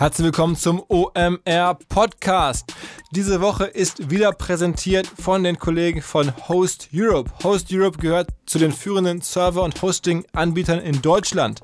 [0.00, 2.72] Herzlich willkommen zum OMR Podcast.
[3.12, 7.28] Diese Woche ist wieder präsentiert von den Kollegen von Host Europe.
[7.42, 11.60] Host Europe gehört zu den führenden Server- und Hosting-Anbietern in Deutschland.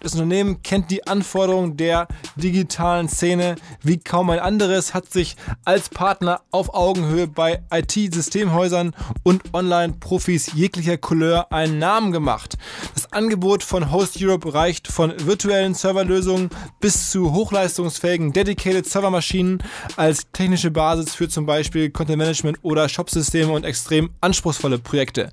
[0.00, 5.90] Das Unternehmen kennt die Anforderungen der digitalen Szene wie kaum ein anderes, hat sich als
[5.90, 12.56] Partner auf Augenhöhe bei IT-Systemhäusern und Online-Profis jeglicher Couleur einen Namen gemacht.
[12.94, 16.48] Das Angebot von Host Europe reicht von virtuellen Serverlösungen
[16.80, 19.62] bis zu hochleistungsfähigen Dedicated Servermaschinen
[19.96, 25.32] als technische Basis für zum Beispiel Content Management oder Shopsysteme und extrem anspruchsvolle Projekte.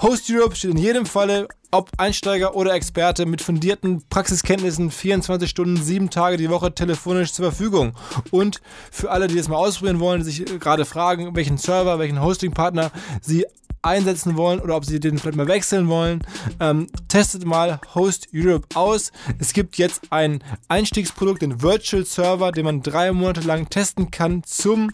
[0.00, 5.76] Host Europe steht in jedem Falle ob Einsteiger oder Experte mit fundierten Praxiskenntnissen 24 Stunden,
[5.76, 7.92] sieben Tage die Woche telefonisch zur Verfügung.
[8.30, 12.90] Und für alle, die es mal ausprobieren wollen, sich gerade fragen, welchen Server, welchen Hosting-Partner
[13.20, 13.44] sie
[13.82, 16.20] einsetzen wollen oder ob sie den vielleicht mal wechseln wollen,
[16.60, 19.12] ähm, testet mal Host Europe aus.
[19.38, 24.42] Es gibt jetzt ein Einstiegsprodukt, den Virtual Server, den man drei Monate lang testen kann
[24.44, 24.90] zum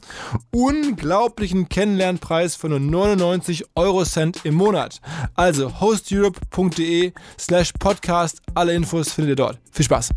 [0.50, 5.00] unglaublichen Kennenlernpreis von nur 99 Euro Cent im Monat.
[5.34, 8.40] Also hosteurope.de slash podcast.
[8.54, 9.58] Alle Infos findet ihr dort.
[9.72, 10.10] Viel Spaß!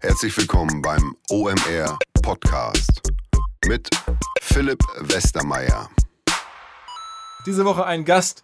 [0.00, 3.07] Herzlich willkommen beim OMR Podcast
[3.68, 3.90] mit
[4.40, 5.90] Philipp Westermeier.
[7.44, 8.42] Diese Woche ein Gast,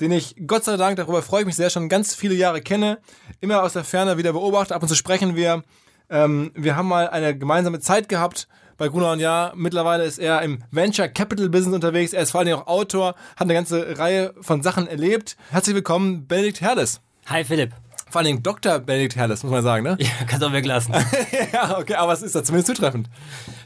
[0.00, 2.98] den ich Gott sei Dank, darüber freue ich mich sehr, schon ganz viele Jahre kenne,
[3.40, 4.74] immer aus der Ferne wieder beobachte.
[4.74, 5.62] Ab und zu sprechen wir.
[6.10, 9.52] Ähm, wir haben mal eine gemeinsame Zeit gehabt bei Gruner und Jahr.
[9.54, 12.12] Mittlerweile ist er im Venture Capital Business unterwegs.
[12.12, 15.36] Er ist vor allem auch Autor, hat eine ganze Reihe von Sachen erlebt.
[15.50, 17.00] Herzlich willkommen, Benedikt Herdes.
[17.26, 17.74] Hi Philipp.
[18.14, 18.78] Vor allem Dr.
[18.78, 19.96] Benedikt Herdes, muss man sagen, ne?
[19.98, 20.94] Ja, kannst auch weglassen.
[21.52, 23.08] ja, okay, aber es ist da zumindest zutreffend.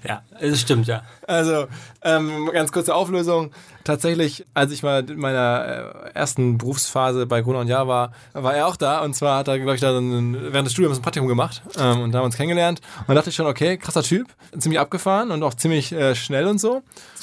[0.09, 1.03] Ja, es stimmt, ja.
[1.27, 1.67] Also,
[2.03, 3.51] ähm, ganz kurze Auflösung.
[3.84, 8.55] Tatsächlich, als ich mal in meiner äh, ersten Berufsphase bei Gruner und Jahr war, war
[8.55, 9.03] er auch da.
[9.03, 12.00] Und zwar hat er, glaube ich, da ein, während des Studiums ein Praktikum gemacht ähm,
[12.00, 12.81] und da haben wir uns kennengelernt.
[13.00, 14.28] Und da dachte ich schon, okay, krasser Typ,
[14.59, 16.81] ziemlich abgefahren und auch ziemlich äh, schnell und so.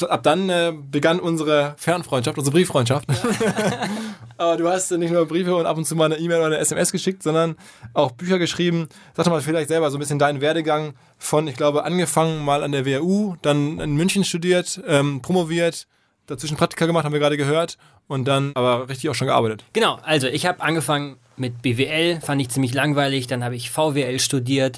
[0.07, 3.07] Ab dann äh, begann unsere Fernfreundschaft, unsere Brieffreundschaft.
[4.37, 6.57] Aber du hast nicht nur Briefe und ab und zu mal eine E-Mail oder eine
[6.57, 7.55] SMS geschickt, sondern
[7.93, 8.89] auch Bücher geschrieben.
[9.15, 12.63] Sag doch mal vielleicht selber so ein bisschen deinen Werdegang von, ich glaube, angefangen mal
[12.63, 15.87] an der WHU, dann in München studiert, ähm, promoviert,
[16.27, 17.77] dazwischen Praktika gemacht, haben wir gerade gehört,
[18.07, 19.63] und dann aber richtig auch schon gearbeitet.
[19.73, 24.19] Genau, also ich habe angefangen mit BWL, fand ich ziemlich langweilig, dann habe ich VWL
[24.19, 24.77] studiert,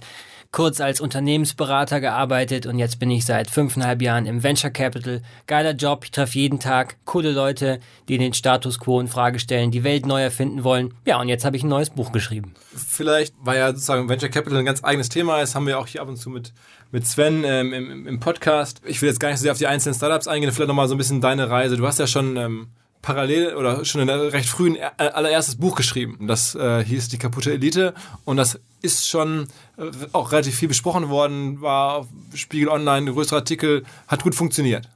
[0.52, 5.22] kurz als Unternehmensberater gearbeitet und jetzt bin ich seit fünfeinhalb Jahren im Venture Capital.
[5.46, 9.72] Geiler Job, ich treffe jeden Tag coole Leute, die den Status quo in Frage stellen,
[9.72, 10.94] die Welt neu erfinden wollen.
[11.06, 12.53] Ja, und jetzt habe ich ein neues Buch geschrieben.
[12.75, 16.02] Vielleicht, weil ja sozusagen Venture Capital ein ganz eigenes Thema ist, haben wir auch hier
[16.02, 16.53] ab und zu mit,
[16.91, 18.81] mit Sven ähm, im, im Podcast.
[18.86, 20.96] Ich will jetzt gar nicht so sehr auf die einzelnen Startups eingehen, vielleicht nochmal so
[20.96, 21.78] ein bisschen deine Reise.
[21.78, 22.38] Du hast ja schon...
[22.38, 22.68] Ähm,
[23.02, 26.28] parallel oder schon in recht frühen äh, allererstes Buch geschrieben.
[26.28, 27.94] Das äh, hieß Die kaputte Elite
[28.25, 29.47] und das ist schon
[29.78, 34.36] äh, auch relativ viel besprochen worden, war auf Spiegel Online ein größerer Artikel, hat gut
[34.36, 34.90] funktioniert.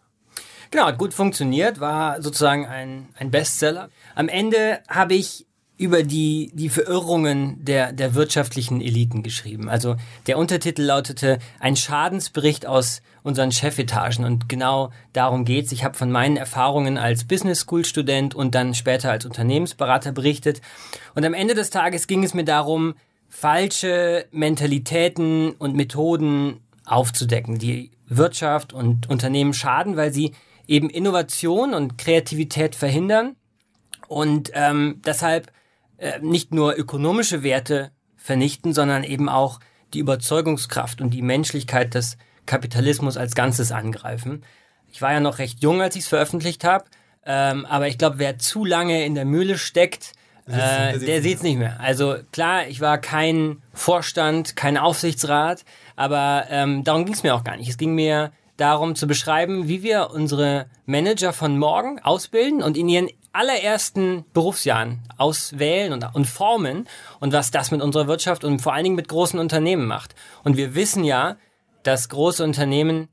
[0.71, 3.89] Genau, hat gut funktioniert, war sozusagen ein, ein Bestseller.
[4.15, 5.45] Am Ende habe ich
[5.77, 9.67] über die, die Verirrungen der, der wirtschaftlichen Eliten geschrieben.
[9.67, 9.95] Also
[10.27, 15.71] der Untertitel lautete Ein Schadensbericht aus unseren Chefetagen und genau darum geht's.
[15.71, 20.61] Ich habe von meinen Erfahrungen als Business School Student und dann später als Unternehmensberater berichtet
[21.15, 22.95] und am Ende des Tages ging es mir darum,
[23.29, 30.33] falsche Mentalitäten und Methoden aufzudecken, die Wirtschaft und Unternehmen schaden, weil sie
[30.67, 33.35] eben Innovation und Kreativität verhindern
[34.07, 35.51] und ähm, deshalb
[35.97, 39.59] äh, nicht nur ökonomische Werte vernichten, sondern eben auch
[39.93, 44.43] die Überzeugungskraft und die Menschlichkeit des Kapitalismus als Ganzes angreifen.
[44.91, 46.85] Ich war ja noch recht jung, als ich es veröffentlicht habe,
[47.25, 50.13] ähm, aber ich glaube, wer zu lange in der Mühle steckt,
[50.47, 51.79] äh, der sieht es nicht mehr.
[51.79, 55.63] Also klar, ich war kein Vorstand, kein Aufsichtsrat,
[55.95, 57.69] aber ähm, darum ging es mir auch gar nicht.
[57.69, 62.89] Es ging mir darum zu beschreiben, wie wir unsere Manager von morgen ausbilden und in
[62.89, 66.87] ihren allerersten Berufsjahren auswählen und, und formen
[67.19, 70.15] und was das mit unserer Wirtschaft und vor allen Dingen mit großen Unternehmen macht.
[70.43, 71.37] Und wir wissen ja,
[71.83, 73.07] dass große Unternehmen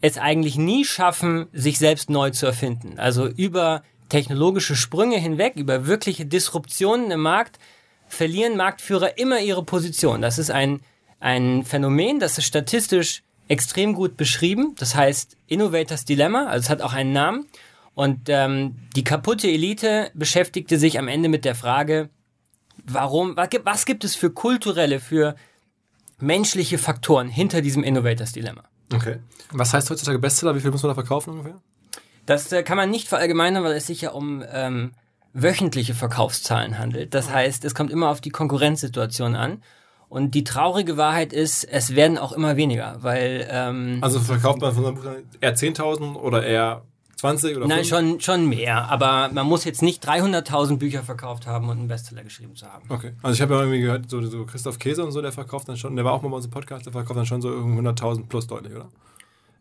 [0.00, 2.98] es eigentlich nie schaffen, sich selbst neu zu erfinden.
[2.98, 7.58] Also über technologische Sprünge hinweg, über wirkliche Disruptionen im Markt,
[8.06, 10.22] verlieren Marktführer immer ihre Position.
[10.22, 10.80] Das ist ein,
[11.18, 14.74] ein Phänomen, das ist statistisch extrem gut beschrieben.
[14.78, 17.46] Das heißt Innovators Dilemma, also es hat auch einen Namen.
[17.94, 22.10] Und ähm, die kaputte Elite beschäftigte sich am Ende mit der Frage,
[22.84, 25.34] warum, was gibt, was gibt es für kulturelle, für
[26.18, 28.64] menschliche Faktoren hinter diesem Innovators Dilemma?
[28.92, 29.18] Okay.
[29.52, 30.54] Was heißt heutzutage Bestseller?
[30.54, 31.60] Wie viel muss man da verkaufen ungefähr?
[32.24, 34.92] Das äh, kann man nicht verallgemeinern, weil es sich ja um ähm,
[35.32, 37.14] wöchentliche Verkaufszahlen handelt.
[37.14, 39.62] Das heißt, es kommt immer auf die Konkurrenzsituation an.
[40.08, 43.46] Und die traurige Wahrheit ist, es werden auch immer weniger, weil...
[43.50, 45.04] Ähm, also verkauft man von einem Buch
[45.40, 46.82] eher 10.000 oder eher
[47.16, 48.90] 20 oder Nein, schon, schon mehr.
[48.90, 52.84] Aber man muss jetzt nicht 300.000 Bücher verkauft haben und einen Bestseller geschrieben zu haben.
[52.90, 53.12] Okay.
[53.22, 55.78] Also ich habe ja irgendwie gehört, so, so Christoph Käse und so, der verkauft dann
[55.78, 58.46] schon, der war auch mal bei unserem Podcast, der verkauft dann schon so 100.000 plus
[58.46, 58.88] deutlich, oder?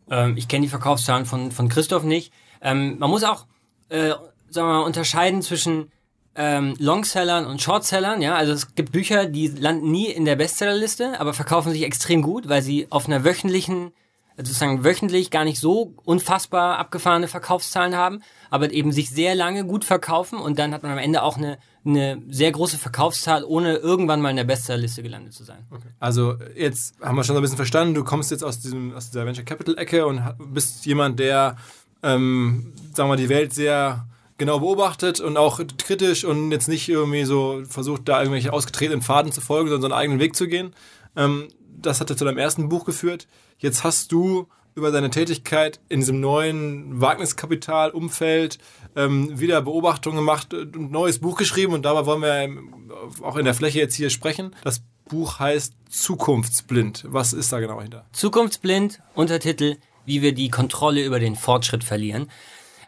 [0.09, 2.33] Ähm, ich kenne die Verkaufszahlen von, von Christoph nicht.
[2.61, 3.45] Ähm, man muss auch,
[3.87, 5.91] äh, sagen wir mal, unterscheiden zwischen
[6.35, 8.21] ähm, Longsellern und Shortsellern.
[8.21, 12.21] Ja, also es gibt Bücher, die landen nie in der Bestsellerliste, aber verkaufen sich extrem
[12.21, 13.93] gut, weil sie auf einer wöchentlichen
[14.37, 19.65] also sozusagen wöchentlich gar nicht so unfassbar abgefahrene Verkaufszahlen haben, aber eben sich sehr lange
[19.65, 23.77] gut verkaufen und dann hat man am Ende auch eine, eine sehr große Verkaufszahl, ohne
[23.77, 25.65] irgendwann mal in der Bestsellerliste gelandet zu sein.
[25.71, 25.87] Okay.
[25.99, 29.25] Also jetzt haben wir schon ein bisschen verstanden, du kommst jetzt aus, diesem, aus dieser
[29.25, 30.21] Venture Capital Ecke und
[30.53, 31.55] bist jemand, der,
[32.03, 34.05] ähm, sagen wir, die Welt sehr
[34.37, 39.31] genau beobachtet und auch kritisch und jetzt nicht irgendwie so versucht, da irgendwelche ausgetretenen Faden
[39.31, 40.73] zu folgen, sondern seinen eigenen Weg zu gehen.
[41.15, 41.47] Ähm,
[41.81, 43.27] das hat ja zu deinem ersten Buch geführt.
[43.57, 48.59] Jetzt hast du über deine Tätigkeit in diesem neuen Wagniskapitalumfeld
[48.95, 53.45] ähm, wieder Beobachtungen gemacht und ein neues Buch geschrieben und dabei wollen wir auch in
[53.45, 54.53] der Fläche jetzt hier sprechen.
[54.63, 57.05] Das Buch heißt Zukunftsblind.
[57.07, 58.05] Was ist da genau hinter?
[58.11, 62.29] Zukunftsblind, Untertitel, wie wir die Kontrolle über den Fortschritt verlieren.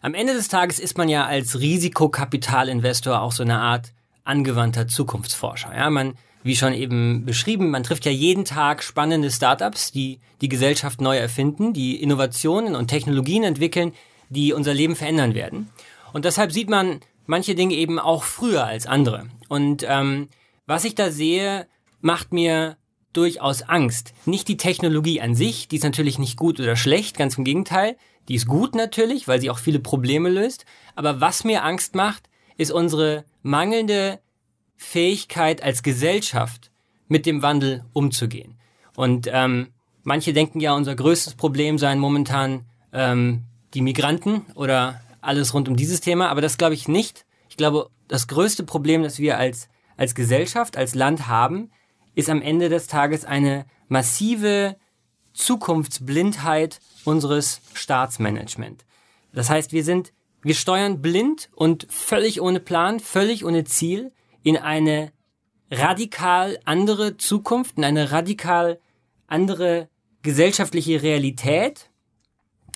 [0.01, 3.93] Am Ende des Tages ist man ja als Risikokapitalinvestor auch so eine Art
[4.23, 5.75] angewandter Zukunftsforscher.
[5.75, 6.15] Ja, man
[6.47, 11.17] wie schon eben beschrieben, man trifft ja jeden Tag spannende Startups, die die Gesellschaft neu
[11.17, 13.93] erfinden, die Innovationen und Technologien entwickeln,
[14.29, 15.69] die unser Leben verändern werden.
[16.13, 19.27] Und deshalb sieht man manche Dinge eben auch früher als andere.
[19.49, 20.29] Und ähm,
[20.65, 21.67] was ich da sehe,
[22.01, 22.77] macht mir
[23.13, 24.13] durchaus Angst.
[24.25, 27.97] Nicht die Technologie an sich, die ist natürlich nicht gut oder schlecht, ganz im Gegenteil.
[28.27, 30.65] Die ist gut natürlich, weil sie auch viele Probleme löst.
[30.95, 34.19] Aber was mir Angst macht, ist unsere mangelnde
[34.77, 36.71] Fähigkeit als Gesellschaft
[37.07, 38.57] mit dem Wandel umzugehen.
[38.95, 43.43] Und ähm, manche denken ja, unser größtes Problem seien momentan ähm,
[43.73, 47.25] die Migranten oder alles rund um dieses Thema, aber das glaube ich nicht.
[47.49, 51.71] Ich glaube, das größte Problem, das wir als, als Gesellschaft, als Land haben,
[52.15, 54.77] ist am Ende des Tages eine massive
[55.33, 58.85] Zukunftsblindheit unseres Staatsmanagement.
[59.33, 64.11] Das heißt, wir sind, wir steuern blind und völlig ohne Plan, völlig ohne Ziel
[64.43, 65.11] in eine
[65.71, 68.79] radikal andere Zukunft, in eine radikal
[69.27, 69.89] andere
[70.21, 71.89] gesellschaftliche Realität.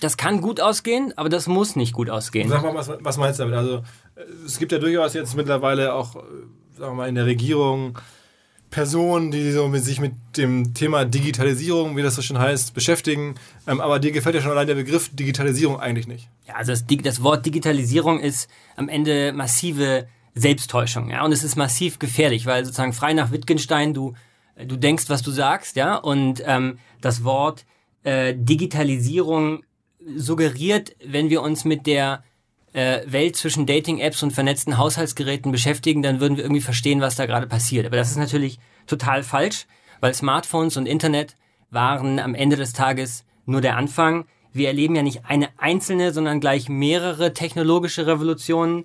[0.00, 2.48] Das kann gut ausgehen, aber das muss nicht gut ausgehen.
[2.48, 3.58] Sag mal, was, was meinst du damit?
[3.58, 3.76] Also
[4.16, 6.20] äh, es gibt ja durchaus jetzt mittlerweile auch, äh,
[6.76, 7.98] sagen wir mal, in der Regierung
[8.72, 13.36] Personen, die so mit sich mit dem Thema Digitalisierung, wie das so schon heißt, beschäftigen.
[13.68, 16.28] Ähm, aber dir gefällt ja schon allein der Begriff Digitalisierung eigentlich nicht.
[16.48, 21.56] Ja, also das, das Wort Digitalisierung ist am Ende massive Selbsttäuschung, ja, und es ist
[21.56, 24.14] massiv gefährlich, weil sozusagen frei nach Wittgenstein du
[24.56, 27.64] du denkst, was du sagst, ja, und ähm, das Wort
[28.04, 29.64] äh, Digitalisierung
[30.16, 32.24] suggeriert, wenn wir uns mit der
[32.72, 37.26] äh, Welt zwischen Dating-Apps und vernetzten Haushaltsgeräten beschäftigen, dann würden wir irgendwie verstehen, was da
[37.26, 37.86] gerade passiert.
[37.86, 39.66] Aber das ist natürlich total falsch,
[40.00, 41.36] weil Smartphones und Internet
[41.70, 44.26] waren am Ende des Tages nur der Anfang.
[44.52, 48.84] Wir erleben ja nicht eine einzelne, sondern gleich mehrere technologische Revolutionen,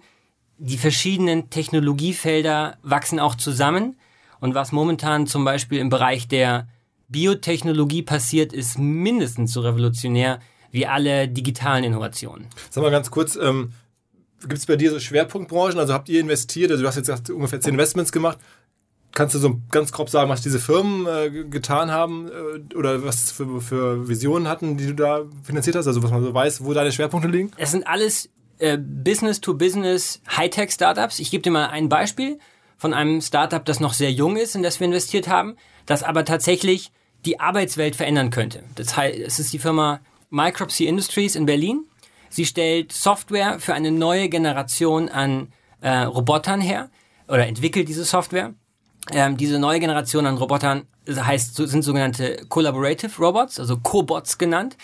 [0.57, 3.97] die verschiedenen Technologiefelder wachsen auch zusammen.
[4.39, 6.67] Und was momentan zum Beispiel im Bereich der
[7.09, 10.39] Biotechnologie passiert, ist mindestens so revolutionär
[10.71, 12.47] wie alle digitalen Innovationen.
[12.69, 13.71] Sag mal ganz kurz, ähm,
[14.41, 15.79] gibt es bei dir so Schwerpunktbranchen?
[15.79, 16.71] Also habt ihr investiert?
[16.71, 18.37] Also du hast jetzt gesagt, ungefähr zehn Investments gemacht.
[19.13, 23.31] Kannst du so ganz grob sagen, was diese Firmen äh, getan haben äh, oder was
[23.31, 25.87] für, für Visionen hatten, die du da finanziert hast?
[25.87, 27.51] Also was man so weiß, wo deine Schwerpunkte liegen?
[27.57, 31.19] Es sind alles äh, Business-to-Business Hightech-Startups.
[31.19, 32.39] Ich gebe dir mal ein Beispiel
[32.77, 36.25] von einem Startup, das noch sehr jung ist, in das wir investiert haben, das aber
[36.25, 36.91] tatsächlich
[37.25, 38.63] die Arbeitswelt verändern könnte.
[38.75, 39.99] Das heißt, es ist die Firma
[40.29, 41.85] Micropsy Industries in Berlin.
[42.29, 46.89] Sie stellt Software für eine neue Generation an äh, Robotern her
[47.27, 48.53] oder entwickelt diese Software.
[49.11, 54.75] Ähm, diese neue Generation an Robotern heißt, sind sogenannte Collaborative Robots, also Cobots genannt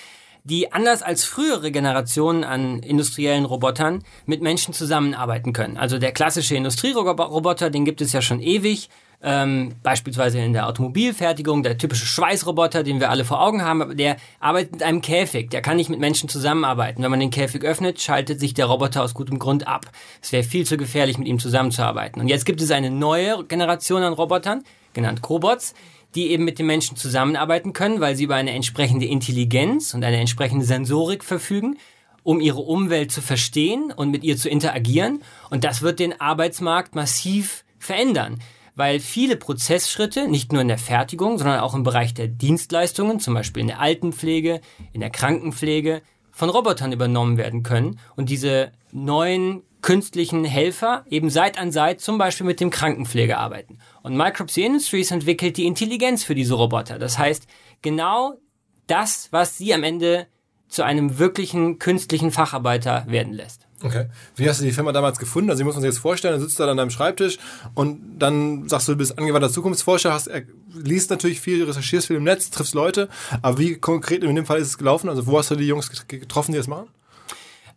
[0.44, 5.78] die anders als frühere Generationen an industriellen Robotern mit Menschen zusammenarbeiten können.
[5.78, 8.90] Also der klassische Industrieroboter, den gibt es ja schon ewig.
[9.26, 14.18] Ähm, beispielsweise in der Automobilfertigung, der typische Schweißroboter, den wir alle vor Augen haben, der
[14.42, 17.02] arbeitet mit einem Käfig, der kann nicht mit Menschen zusammenarbeiten.
[17.02, 19.90] Wenn man den Käfig öffnet, schaltet sich der Roboter aus gutem Grund ab.
[20.22, 22.22] Es wäre viel zu gefährlich, mit ihm zusammenzuarbeiten.
[22.22, 25.74] Und jetzt gibt es eine neue Generation an Robotern, genannt Cobots,
[26.16, 30.18] die eben mit den Menschen zusammenarbeiten können, weil sie über eine entsprechende Intelligenz und eine
[30.18, 31.78] entsprechende Sensorik verfügen
[32.24, 35.22] um ihre Umwelt zu verstehen und mit ihr zu interagieren.
[35.50, 38.40] Und das wird den Arbeitsmarkt massiv verändern,
[38.76, 43.34] weil viele Prozessschritte, nicht nur in der Fertigung, sondern auch im Bereich der Dienstleistungen, zum
[43.34, 44.62] Beispiel in der Altenpflege,
[44.94, 46.02] in der Krankenpflege,
[46.32, 52.18] von Robotern übernommen werden können und diese neuen künstlichen Helfer eben Seit an Seit zum
[52.18, 53.78] Beispiel mit dem Krankenpfleger arbeiten.
[54.02, 56.98] Und Micropsy Industries entwickelt die Intelligenz für diese Roboter.
[56.98, 57.46] Das heißt,
[57.84, 58.40] genau
[58.88, 60.28] das, was sie am Ende
[60.68, 63.68] zu einem wirklichen künstlichen Facharbeiter werden lässt.
[63.84, 64.08] Okay.
[64.38, 65.50] Wie hast du die Firma damals gefunden?
[65.50, 66.34] Also, wie muss man sich jetzt vorstellen?
[66.34, 67.38] Dann sitzt du da an deinem Schreibtisch
[67.76, 72.16] und dann sagst du, du bist angewandter Zukunftsforscher, hast, er, liest natürlich viel, recherchierst viel
[72.16, 73.10] im Netz, triffst Leute.
[73.42, 75.10] Aber wie konkret in dem Fall ist es gelaufen?
[75.10, 76.88] Also, wo hast du die Jungs getroffen, die das machen?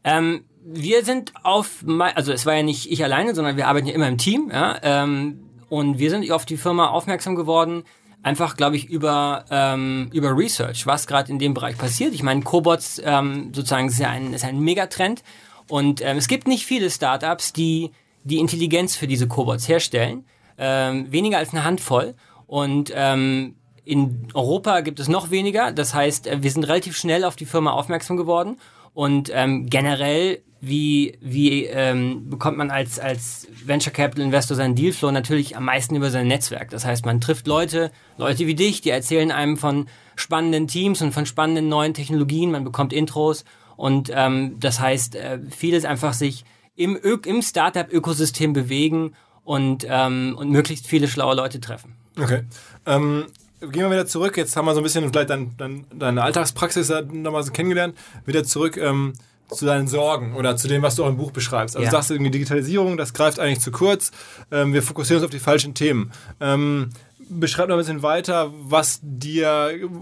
[0.05, 3.95] Ähm, wir sind auf, also es war ja nicht ich alleine, sondern wir arbeiten ja
[3.95, 7.85] immer im Team, ja, ähm, und wir sind auf die Firma aufmerksam geworden,
[8.23, 12.15] einfach, glaube ich, über, ähm, über Research, was gerade in dem Bereich passiert.
[12.15, 15.23] Ich meine, Cobots ähm, sozusagen ist ja ein, ist ein Megatrend
[15.69, 17.93] und ähm, es gibt nicht viele Startups, die
[18.25, 20.25] die Intelligenz für diese Cobots herstellen,
[20.59, 22.15] ähm, weniger als eine Handvoll
[22.47, 23.55] und ähm,
[23.85, 25.71] in Europa gibt es noch weniger.
[25.71, 28.59] Das heißt, äh, wir sind relativ schnell auf die Firma aufmerksam geworden
[28.95, 35.11] und ähm, generell wie, wie ähm, bekommt man als, als Venture Capital Investor seinen Dealflow
[35.11, 36.71] natürlich am meisten über sein Netzwerk.
[36.71, 39.87] Das heißt, man trifft Leute, Leute wie dich, die erzählen einem von
[40.17, 43.45] spannenden Teams und von spannenden neuen Technologien, man bekommt Intros
[43.77, 46.45] und ähm, das heißt, äh, vieles einfach sich
[46.75, 49.13] im, im Startup-Ökosystem bewegen
[49.45, 51.95] und, ähm, und möglichst viele schlaue Leute treffen.
[52.19, 52.43] Okay.
[52.87, 53.27] Ähm,
[53.61, 54.37] gehen wir wieder zurück.
[54.37, 57.97] Jetzt haben wir so ein bisschen vielleicht dein, dein, deine Alltagspraxis nochmal so kennengelernt.
[58.25, 58.77] Wieder zurück.
[58.77, 59.13] Ähm,
[59.51, 61.77] zu deinen Sorgen oder zu dem, was du auch im Buch beschreibst.
[61.77, 61.91] Also ja.
[61.91, 64.11] sagst du irgendwie Digitalisierung, das greift eigentlich zu kurz.
[64.51, 66.13] Ähm, wir fokussieren uns auf die falschen Themen.
[66.41, 66.91] Ähm,
[67.29, 69.49] beschreib noch ein bisschen weiter, was dir,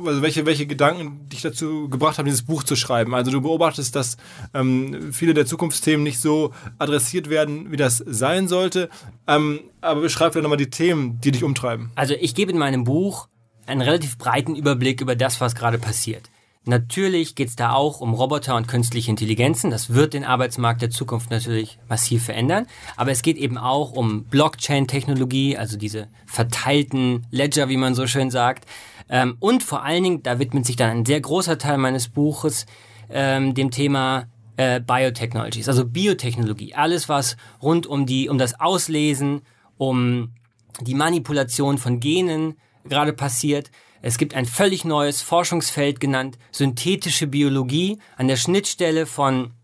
[0.06, 3.14] also welche, welche Gedanken dich dazu gebracht haben, dieses Buch zu schreiben.
[3.14, 4.16] Also du beobachtest, dass
[4.52, 8.88] ähm, viele der Zukunftsthemen nicht so adressiert werden, wie das sein sollte.
[9.26, 11.90] Ähm, aber beschreib vielleicht nochmal die Themen, die dich umtreiben.
[11.94, 13.28] Also ich gebe in meinem Buch
[13.66, 16.28] einen relativ breiten Überblick über das, was gerade passiert.
[16.66, 19.70] Natürlich geht es da auch um Roboter und künstliche Intelligenzen.
[19.70, 22.66] Das wird den Arbeitsmarkt der Zukunft natürlich massiv verändern.
[22.96, 28.30] Aber es geht eben auch um Blockchain-Technologie, also diese verteilten Ledger, wie man so schön
[28.30, 28.66] sagt.
[29.10, 32.64] Ähm, und vor allen Dingen, da widmet sich dann ein sehr großer Teil meines Buches
[33.10, 36.74] ähm, dem Thema äh, Biotechnologies, also Biotechnologie.
[36.74, 39.42] Alles, was rund um die, um das Auslesen,
[39.76, 40.32] um
[40.80, 43.70] die Manipulation von Genen gerade passiert.
[44.06, 49.54] Es gibt ein völlig neues Forschungsfeld genannt synthetische Biologie an der Schnittstelle von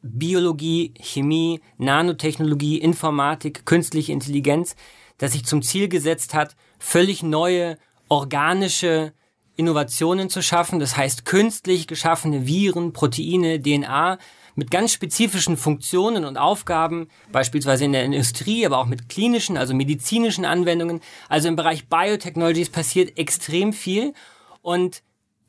[0.00, 4.76] Biologie, Chemie, Nanotechnologie, Informatik, künstliche Intelligenz,
[5.16, 9.12] das sich zum Ziel gesetzt hat, völlig neue organische
[9.56, 10.78] Innovationen zu schaffen.
[10.78, 14.18] Das heißt, künstlich geschaffene Viren, Proteine, DNA
[14.58, 19.72] mit ganz spezifischen Funktionen und Aufgaben, beispielsweise in der Industrie, aber auch mit klinischen, also
[19.72, 21.00] medizinischen Anwendungen.
[21.28, 24.14] Also im Bereich Biotechnologies passiert extrem viel
[24.60, 25.04] und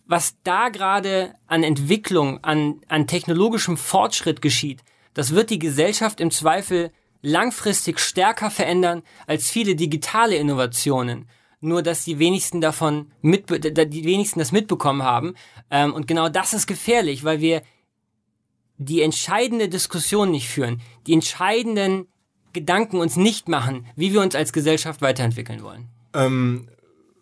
[0.06, 4.82] was da gerade an Entwicklung, an, an technologischem Fortschritt geschieht,
[5.16, 6.92] das wird die Gesellschaft im Zweifel
[7.24, 11.28] langfristig stärker verändern als viele digitale Innovationen.
[11.62, 15.34] Nur, dass die wenigsten davon mit, die wenigsten das mitbekommen haben.
[15.72, 17.64] Ähm, und genau das ist gefährlich, weil wir
[18.80, 22.08] die entscheidende Diskussion nicht führen, die entscheidenden
[22.54, 25.90] Gedanken uns nicht machen, wie wir uns als Gesellschaft weiterentwickeln wollen.
[26.14, 26.70] Ähm,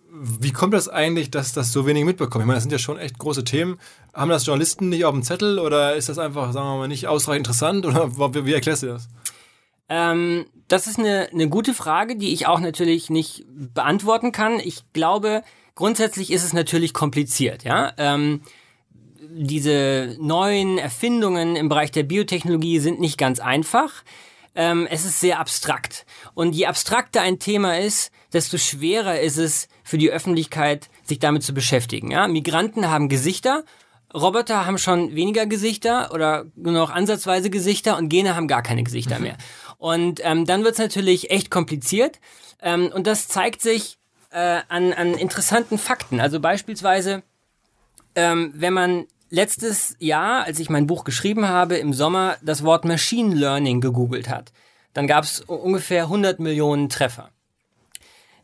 [0.09, 2.43] wie kommt das eigentlich, dass das so wenig mitbekommen?
[2.43, 3.77] Ich meine, das sind ja schon echt große Themen.
[4.13, 7.07] Haben das Journalisten nicht auf dem Zettel oder ist das einfach, sagen wir mal, nicht
[7.07, 9.09] ausreichend interessant oder wie, wie erklärst du das?
[9.89, 14.59] Ähm, das ist eine, eine gute Frage, die ich auch natürlich nicht beantworten kann.
[14.59, 15.43] Ich glaube,
[15.75, 17.93] grundsätzlich ist es natürlich kompliziert, ja.
[17.97, 18.41] Ähm,
[19.31, 24.03] diese neuen Erfindungen im Bereich der Biotechnologie sind nicht ganz einfach.
[24.55, 26.05] Ähm, es ist sehr abstrakt.
[26.33, 31.43] Und je abstrakter ein Thema ist, desto schwerer ist es für die Öffentlichkeit, sich damit
[31.43, 32.11] zu beschäftigen.
[32.11, 32.27] Ja?
[32.27, 33.63] Migranten haben Gesichter,
[34.13, 38.83] Roboter haben schon weniger Gesichter oder nur noch ansatzweise Gesichter und Gene haben gar keine
[38.83, 39.37] Gesichter mehr.
[39.77, 42.19] Und ähm, dann wird es natürlich echt kompliziert.
[42.61, 43.97] Ähm, und das zeigt sich
[44.31, 46.19] äh, an, an interessanten Fakten.
[46.19, 47.21] Also beispielsweise,
[48.15, 52.85] ähm, wenn man letztes Jahr, als ich mein Buch geschrieben habe, im Sommer das Wort
[52.85, 54.51] Machine Learning gegoogelt hat,
[54.93, 57.29] dann gab es ungefähr 100 Millionen Treffer.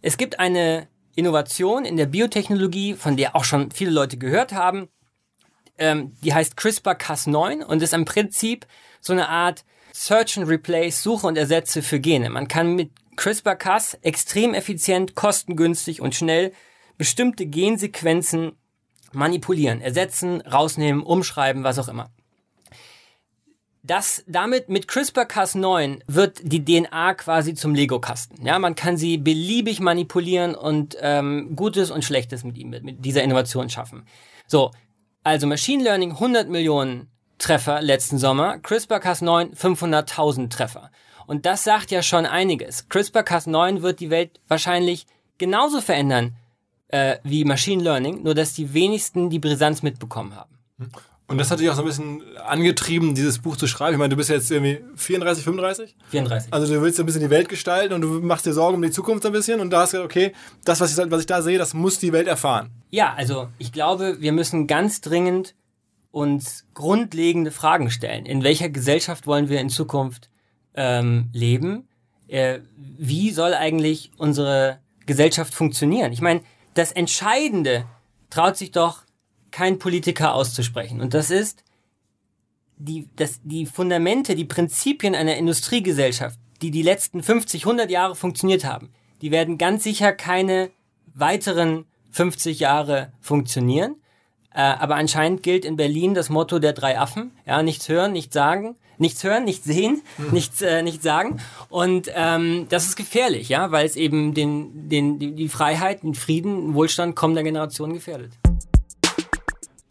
[0.01, 4.89] Es gibt eine Innovation in der Biotechnologie, von der auch schon viele Leute gehört haben.
[5.77, 8.67] Ähm, die heißt CRISPR-Cas9 und ist im Prinzip
[9.01, 9.63] so eine Art
[9.93, 12.29] Search and Replace, Suche und Ersetze für Gene.
[12.29, 16.51] Man kann mit CRISPR-Cas extrem effizient, kostengünstig und schnell
[16.97, 18.53] bestimmte Gensequenzen
[19.15, 22.09] manipulieren, ersetzen, rausnehmen, umschreiben, was auch immer.
[23.85, 28.45] das damit mit CRISPR-Cas9 wird die DNA quasi zum Lego-Kasten.
[28.45, 33.23] Ja, man kann sie beliebig manipulieren und ähm, Gutes und Schlechtes mit ihm, mit dieser
[33.23, 34.05] Innovation schaffen.
[34.47, 34.71] So,
[35.23, 40.89] also Machine Learning 100 Millionen Treffer letzten Sommer, CRISPR-Cas9 500.000 Treffer.
[41.27, 42.89] Und das sagt ja schon einiges.
[42.89, 46.37] CRISPR-Cas9 wird die Welt wahrscheinlich genauso verändern
[46.93, 50.53] äh, wie Machine Learning, nur dass die wenigsten die Brisanz mitbekommen haben.
[51.25, 53.93] Und das hat dich auch so ein bisschen angetrieben, dieses Buch zu schreiben.
[53.93, 55.95] Ich meine, du bist jetzt irgendwie 34, 35?
[56.09, 56.53] 34.
[56.53, 58.91] Also du willst ein bisschen die Welt gestalten und du machst dir Sorgen um die
[58.91, 60.33] Zukunft ein bisschen und da hast du gesagt, okay,
[60.65, 62.69] das, was ich, was ich da sehe, das muss die Welt erfahren.
[62.91, 65.55] Ja, also ich glaube, wir müssen ganz dringend
[66.11, 68.27] uns grundlegende Fragen stellen.
[68.27, 70.29] In welcher Gesellschaft wollen wir in Zukunft
[70.75, 71.87] ähm, leben?
[72.27, 76.13] Äh, wie soll eigentlich unsere Gesellschaft funktionieren?
[76.13, 76.41] Ich meine,
[76.73, 77.85] das Entscheidende
[78.29, 79.03] traut sich doch
[79.51, 81.01] kein Politiker auszusprechen.
[81.01, 81.63] Und das ist,
[82.77, 88.65] die, das, die Fundamente, die Prinzipien einer Industriegesellschaft, die die letzten 50, 100 Jahre funktioniert
[88.65, 90.71] haben, die werden ganz sicher keine
[91.13, 93.95] weiteren 50 Jahre funktionieren.
[94.53, 97.31] Äh, aber anscheinend gilt in Berlin das Motto der drei Affen.
[97.45, 100.31] Ja, nichts hören, nichts sagen, nichts hören, nichts sehen, hm.
[100.31, 101.39] nichts, äh, nichts sagen.
[101.69, 106.15] Und ähm, das ist gefährlich, ja, weil es eben den, den, die, die Freiheit, den
[106.15, 108.31] Frieden, den Wohlstand kommender Generationen gefährdet.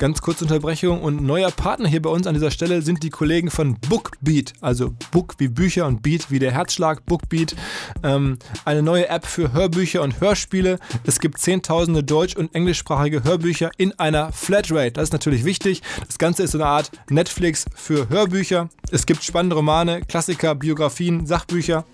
[0.03, 3.53] Ganz kurze Unterbrechung und neuer Partner hier bei uns an dieser Stelle sind die Kollegen
[3.53, 7.55] von Bookbeat, also Book wie Bücher und Beat wie der Herzschlag, Bookbeat.
[8.03, 10.81] Ähm, eine neue App für Hörbücher und Hörspiele.
[11.05, 14.91] Es gibt zehntausende deutsch- und englischsprachige Hörbücher in einer Flatrate.
[14.91, 15.83] Das ist natürlich wichtig.
[16.05, 18.71] Das Ganze ist so eine Art Netflix für Hörbücher.
[18.91, 21.85] Es gibt spannende Romane, Klassiker, Biografien, Sachbücher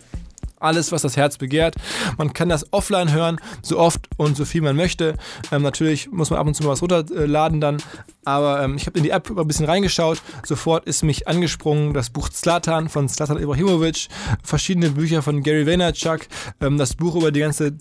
[0.60, 1.74] alles, was das Herz begehrt.
[2.16, 5.14] Man kann das offline hören, so oft und so viel man möchte.
[5.52, 7.78] Ähm, natürlich muss man ab und zu mal was runterladen dann,
[8.24, 10.20] aber ähm, ich habe in die App ein bisschen reingeschaut.
[10.44, 14.08] Sofort ist mich angesprungen das Buch Zlatan von Zlatan Ibrahimovic,
[14.42, 16.20] verschiedene Bücher von Gary Vaynerchuk,
[16.60, 17.78] ähm, das Buch über die ganze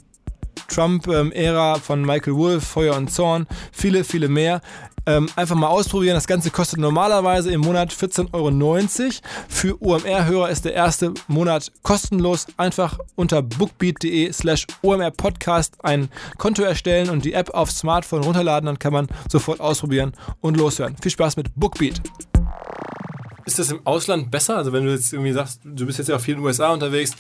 [0.68, 4.62] Trump-Ära von Michael Wolff, Feuer und Zorn, viele, viele mehr.
[5.08, 6.16] Ähm, einfach mal ausprobieren.
[6.16, 9.12] Das Ganze kostet normalerweise im Monat 14,90 Euro.
[9.48, 12.46] Für OMR-Hörer ist der erste Monat kostenlos.
[12.58, 18.68] Einfach unter bookbeat.de slash omrpodcast ein Konto erstellen und die App auf Smartphone runterladen.
[18.68, 20.98] Dann kann man sofort ausprobieren und loshören.
[21.02, 22.02] Viel Spaß mit Bookbeat.
[23.46, 24.58] Ist das im Ausland besser?
[24.58, 26.74] Also wenn du jetzt irgendwie sagst, du bist jetzt ja auch viel in den USA
[26.74, 27.14] unterwegs,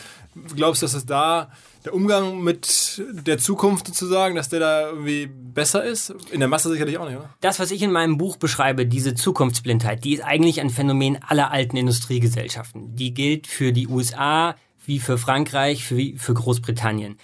[0.57, 1.49] glaubst du, dass es da
[1.85, 6.13] der Umgang mit der Zukunft sozusagen, dass der da irgendwie besser ist?
[6.31, 7.29] In der Masse sicherlich auch nicht, oder?
[7.41, 11.51] Das, was ich in meinem Buch beschreibe, diese Zukunftsblindheit, die ist eigentlich ein Phänomen aller
[11.51, 12.95] alten Industriegesellschaften.
[12.95, 17.17] Die gilt für die USA wie für Frankreich, für, für Großbritannien.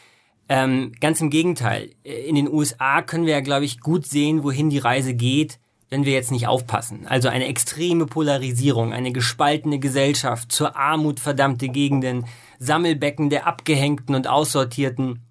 [0.50, 1.92] Ähm, ganz im Gegenteil.
[2.04, 6.06] In den USA können wir ja, glaube ich, gut sehen, wohin die Reise geht, wenn
[6.06, 7.08] wir jetzt nicht aufpassen.
[7.08, 12.26] Also eine extreme Polarisierung, eine gespaltene Gesellschaft, zur Armut verdammte Gegenden,
[12.60, 15.22] Sammelbecken der Abgehängten und Aussortierten.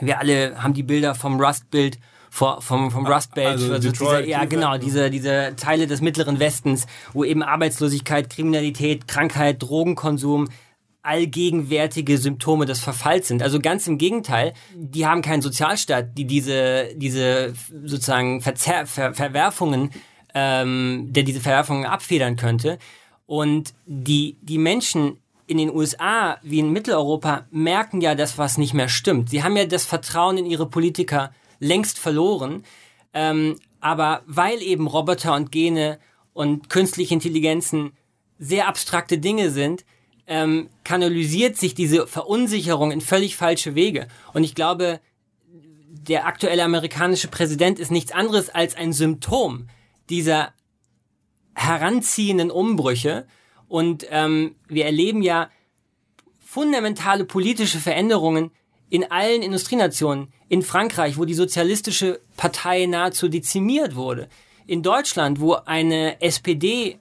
[0.00, 1.98] Wir alle haben die Bilder vom Rustbild
[2.34, 6.86] vom, vom Rust Belt, also, also dieser, ja genau, diese, diese Teile des mittleren Westens,
[7.12, 10.48] wo eben Arbeitslosigkeit, Kriminalität, Krankheit, Drogenkonsum
[11.02, 13.42] allgegenwärtige Symptome des Verfalls sind.
[13.42, 17.52] Also ganz im Gegenteil, die haben keinen Sozialstaat, die diese, diese
[17.84, 19.90] sozusagen Verzer Ver Verwerfungen,
[20.34, 22.78] ähm, der diese Verwerfungen abfedern könnte.
[23.26, 28.74] Und die, die Menschen in den USA wie in Mitteleuropa merken ja, dass was nicht
[28.74, 29.30] mehr stimmt.
[29.30, 32.64] Sie haben ja das Vertrauen in ihre Politiker längst verloren.
[33.12, 35.98] Ähm, aber weil eben Roboter und Gene
[36.32, 37.92] und künstliche Intelligenzen
[38.38, 39.84] sehr abstrakte Dinge sind,
[40.26, 44.08] ähm, kanalisiert sich diese Verunsicherung in völlig falsche Wege.
[44.32, 45.00] Und ich glaube,
[46.08, 49.68] der aktuelle amerikanische Präsident ist nichts anderes als ein Symptom
[50.10, 50.52] dieser
[51.54, 53.26] heranziehenden Umbrüche
[53.68, 55.50] und ähm, wir erleben ja
[56.40, 58.50] fundamentale politische Veränderungen
[58.90, 60.32] in allen Industrienationen.
[60.48, 64.28] In Frankreich, wo die sozialistische Partei nahezu dezimiert wurde.
[64.66, 67.00] In Deutschland, wo eine SPD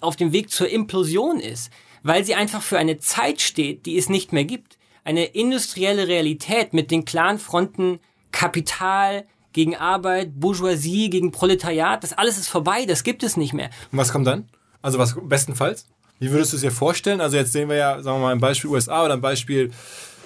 [0.00, 1.70] auf dem Weg zur Implosion ist,
[2.02, 4.78] weil sie einfach für eine Zeit steht, die es nicht mehr gibt.
[5.02, 12.38] Eine industrielle Realität mit den klaren Fronten Kapital gegen Arbeit, Bourgeoisie gegen Proletariat, das alles
[12.38, 13.70] ist vorbei, das gibt es nicht mehr.
[13.90, 14.48] Und was kommt dann?
[14.82, 15.86] Also was bestenfalls?
[16.18, 17.20] Wie würdest du es dir vorstellen?
[17.20, 19.70] Also jetzt sehen wir ja, sagen wir mal, ein Beispiel USA oder ein Beispiel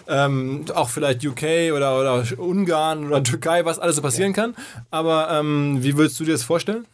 [0.08, 4.42] ähm, auch vielleicht UK oder, oder Ungarn oder Türkei, was alles so passieren ja.
[4.42, 4.56] kann.
[4.90, 6.86] Aber ähm, wie würdest du dir das vorstellen?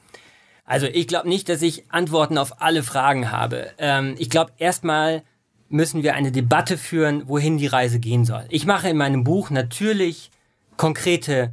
[0.65, 3.71] Also ich glaube nicht, dass ich Antworten auf alle Fragen habe.
[3.79, 5.23] Ähm, ich glaube erstmal
[5.71, 8.45] müssen wir eine Debatte führen, wohin die Reise gehen soll.
[8.49, 10.31] Ich mache in meinem Buch natürlich
[10.77, 11.53] konkrete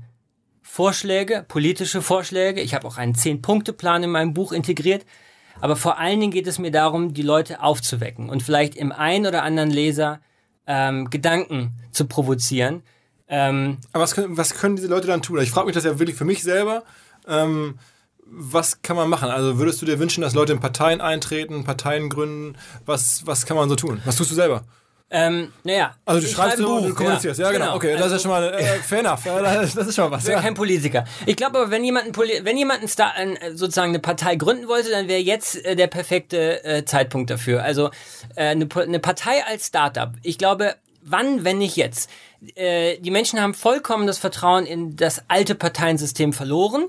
[0.62, 2.62] Vorschläge, politische Vorschläge.
[2.62, 5.06] Ich habe auch einen Zehn-Punkte-Plan in meinem Buch integriert.
[5.62, 9.26] Aber vor allen Dingen geht es mir darum, die Leute aufzuwecken und vielleicht im einen
[9.26, 10.20] oder anderen Leser
[10.68, 12.84] ähm, Gedanken zu provozieren.
[13.28, 15.40] Ähm, Aber was können, was können diese Leute dann tun?
[15.40, 16.84] Ich frage mich das ja wirklich für mich selber.
[17.28, 17.80] Ähm,
[18.26, 19.30] was kann man machen?
[19.30, 22.58] Also würdest du dir wünschen, dass Leute in Parteien eintreten, Parteien gründen?
[22.86, 24.02] Was, was kann man so tun?
[24.06, 24.64] Was tust du selber?
[25.18, 25.96] Ähm, naja.
[26.04, 27.66] Also du schreibst du, du kommunizierst, ja, ja genau.
[27.66, 27.76] genau.
[27.78, 29.24] Okay, das ist ja schon mal äh, fair enough.
[29.24, 30.24] Das ist schon mal was.
[30.24, 30.42] Ich bin ja.
[30.42, 31.06] kein Politiker.
[31.26, 34.68] Ich glaube aber, wenn jemand, ein wenn jemand ein Star, ein, sozusagen eine Partei gründen
[34.68, 37.64] wollte, dann wäre jetzt äh, der perfekte äh, Zeitpunkt dafür.
[37.64, 37.92] Also
[38.36, 40.12] äh, eine, eine Partei als Startup.
[40.22, 42.10] Ich glaube, wann, wenn nicht jetzt?
[42.56, 46.88] Äh, die Menschen haben vollkommen das Vertrauen in das alte Parteiensystem verloren.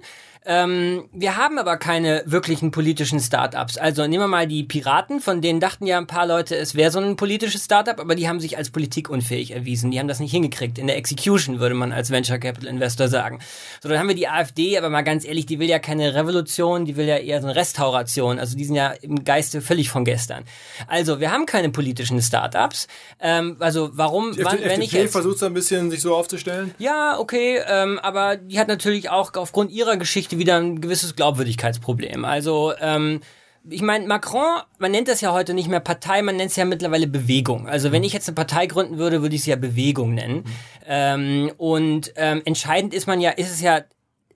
[0.49, 3.79] Ähm, wir haben aber keine wirklichen politischen Startups.
[3.79, 6.93] Also nehmen wir mal die Piraten, von denen dachten ja ein paar Leute, es wäre
[6.93, 9.91] so ein politisches Startup, aber die haben sich als politikunfähig erwiesen.
[9.91, 10.79] Die haben das nicht hingekriegt.
[10.79, 13.41] In der Execution würde man als Venture Capital Investor sagen.
[13.83, 16.85] So, dann haben wir die AfD, aber mal ganz ehrlich, die will ja keine Revolution,
[16.85, 18.39] die will ja eher so eine Restauration.
[18.39, 20.45] Also die sind ja im Geiste völlig von gestern.
[20.87, 22.87] Also wir haben keine politischen Startups.
[23.19, 25.11] Ähm, also warum, die wann, wenn ich jetzt...
[25.11, 26.73] versucht so ein bisschen sich so aufzustellen?
[26.79, 32.25] Ja, okay, ähm, aber die hat natürlich auch aufgrund ihrer Geschichte wieder ein gewisses Glaubwürdigkeitsproblem.
[32.25, 33.21] Also ähm,
[33.69, 36.65] ich meine, Macron, man nennt das ja heute nicht mehr Partei, man nennt es ja
[36.65, 37.69] mittlerweile Bewegung.
[37.69, 40.45] Also wenn ich jetzt eine Partei gründen würde, würde ich es ja Bewegung nennen.
[40.87, 43.83] Ähm, und ähm, entscheidend ist man ja, ist es ja,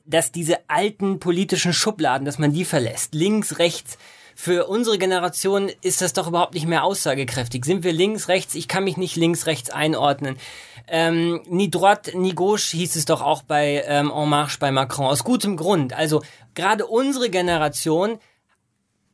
[0.04, 3.14] dass diese alten politischen Schubladen, dass man die verlässt.
[3.14, 3.98] Links, rechts.
[4.42, 7.66] Für unsere Generation ist das doch überhaupt nicht mehr aussagekräftig.
[7.66, 8.54] Sind wir links, rechts?
[8.54, 10.38] Ich kann mich nicht links, rechts einordnen.
[10.88, 15.04] Ähm, ni droite, ni gauche hieß es doch auch bei ähm, En Marche bei Macron.
[15.04, 15.92] Aus gutem Grund.
[15.92, 16.22] Also
[16.54, 18.18] gerade unsere Generation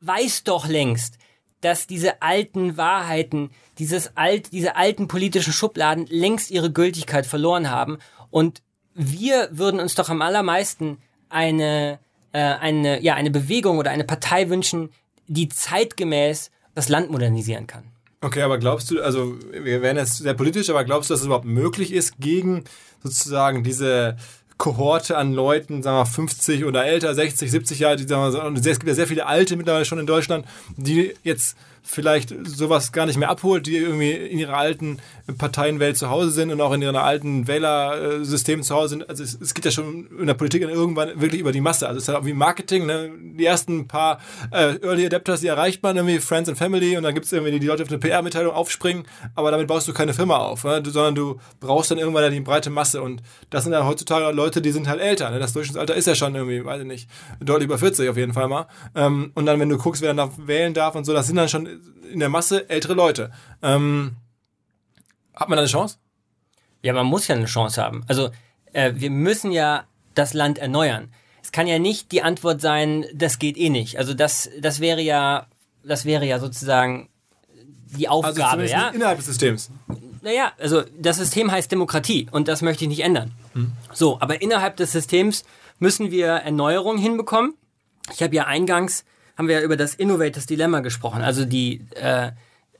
[0.00, 1.18] weiß doch längst,
[1.60, 7.98] dass diese alten Wahrheiten, dieses alt, diese alten politischen Schubladen längst ihre Gültigkeit verloren haben.
[8.30, 8.62] Und
[8.94, 10.98] wir würden uns doch am allermeisten
[11.30, 11.98] eine,
[12.30, 14.90] äh, eine, ja, eine Bewegung oder eine Partei wünschen,
[15.26, 17.84] die zeitgemäß das Land modernisieren kann.
[18.20, 21.26] Okay, aber glaubst du, also wir werden jetzt sehr politisch, aber glaubst du, dass es
[21.26, 22.64] überhaupt möglich ist, gegen
[23.02, 24.16] sozusagen diese
[24.58, 28.78] Kohorte an Leuten, sagen wir 50 oder älter, 60, 70 Jahre, die, sagen wir, es
[28.78, 31.56] gibt ja sehr viele Alte mittlerweile schon in Deutschland, die jetzt
[31.87, 34.99] vielleicht sowas gar nicht mehr abholt, die irgendwie in ihrer alten
[35.38, 39.09] Parteienwelt zu Hause sind und auch in ihren alten Wählersystem zu Hause sind.
[39.09, 41.87] Also es, es geht ja schon in der Politik irgendwann wirklich über die Masse.
[41.87, 42.87] Also es ist halt auch wie Marketing.
[42.87, 43.11] Ne?
[43.38, 44.18] Die ersten paar
[44.51, 47.53] äh, Early Adapters, die erreicht man irgendwie, Friends and Family und dann gibt es irgendwie
[47.53, 50.83] die, die Leute auf eine PR-Mitteilung aufspringen, aber damit baust du keine Firma auf, ne?
[50.83, 54.61] du, sondern du brauchst dann irgendwann die breite Masse und das sind ja heutzutage Leute,
[54.61, 55.31] die sind halt älter.
[55.31, 55.38] Ne?
[55.38, 57.09] Das Durchschnittsalter ist ja schon irgendwie, weiß ich nicht,
[57.40, 58.66] deutlich über 40 auf jeden Fall mal.
[58.94, 61.49] Ähm, und dann, wenn du guckst, wer dann wählen darf und so, das sind dann
[61.49, 61.75] schon
[62.12, 63.30] in der Masse ältere Leute.
[63.62, 64.16] Ähm,
[65.34, 65.98] hat man da eine Chance?
[66.82, 68.04] Ja, man muss ja eine Chance haben.
[68.08, 68.30] Also
[68.72, 69.84] äh, wir müssen ja
[70.14, 71.12] das Land erneuern.
[71.42, 73.98] Es kann ja nicht die Antwort sein, das geht eh nicht.
[73.98, 75.46] Also das, das wäre ja,
[75.84, 77.08] das wäre ja sozusagen
[77.96, 78.88] die also Aufgabe, also ja.
[78.88, 79.70] Innerhalb des Systems.
[80.22, 83.32] Naja, also das System heißt Demokratie und das möchte ich nicht ändern.
[83.52, 83.72] Hm.
[83.92, 85.44] So, aber innerhalb des Systems
[85.78, 87.54] müssen wir Erneuerung hinbekommen.
[88.12, 89.04] Ich habe ja eingangs
[89.37, 92.29] haben wir ja über das Innovators Dilemma gesprochen, also die, äh,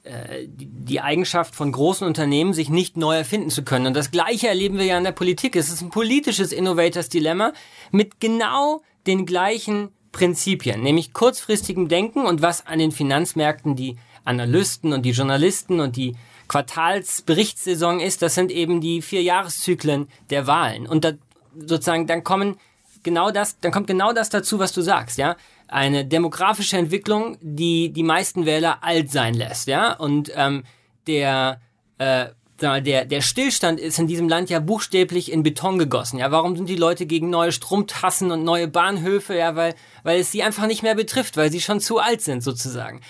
[0.03, 3.87] äh, die, Eigenschaft von großen Unternehmen, sich nicht neu erfinden zu können.
[3.87, 5.55] Und das Gleiche erleben wir ja in der Politik.
[5.55, 7.53] Es ist ein politisches Innovators Dilemma
[7.91, 14.93] mit genau den gleichen Prinzipien, nämlich kurzfristigem Denken und was an den Finanzmärkten die Analysten
[14.93, 16.15] und die Journalisten und die
[16.47, 20.87] Quartalsberichtssaison ist, das sind eben die vier Jahreszyklen der Wahlen.
[20.87, 21.11] Und da
[21.53, 22.57] sozusagen dann kommen
[23.03, 25.35] genau das, dann kommt genau das dazu, was du sagst, ja
[25.67, 29.93] eine demografische Entwicklung, die die meisten Wähler alt sein lässt, ja.
[29.93, 30.63] Und ähm,
[31.07, 31.59] der
[31.97, 32.27] äh,
[32.59, 36.17] der, der Stillstand ist in diesem Land ja buchstäblich in Beton gegossen.
[36.17, 39.37] Ja, warum sind die Leute gegen neue Stromtassen und neue Bahnhöfe?
[39.37, 42.41] Ja, weil, weil es sie einfach nicht mehr betrifft, weil sie schon zu alt sind,
[42.41, 43.01] sozusagen.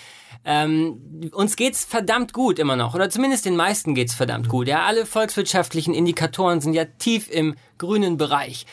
[0.44, 4.68] Ähm, uns geht's verdammt gut immer noch, oder zumindest den meisten geht's verdammt gut.
[4.68, 8.66] Ja, alle volkswirtschaftlichen Indikatoren sind ja tief im grünen Bereich.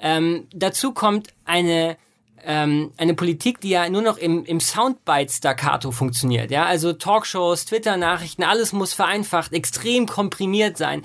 [0.00, 1.96] Ähm, dazu kommt eine
[2.44, 6.50] ähm, eine Politik, die ja nur noch im, im Soundbite-Staccato funktioniert.
[6.50, 11.02] Ja, also Talkshows, Twitter-Nachrichten, alles muss vereinfacht, extrem komprimiert sein.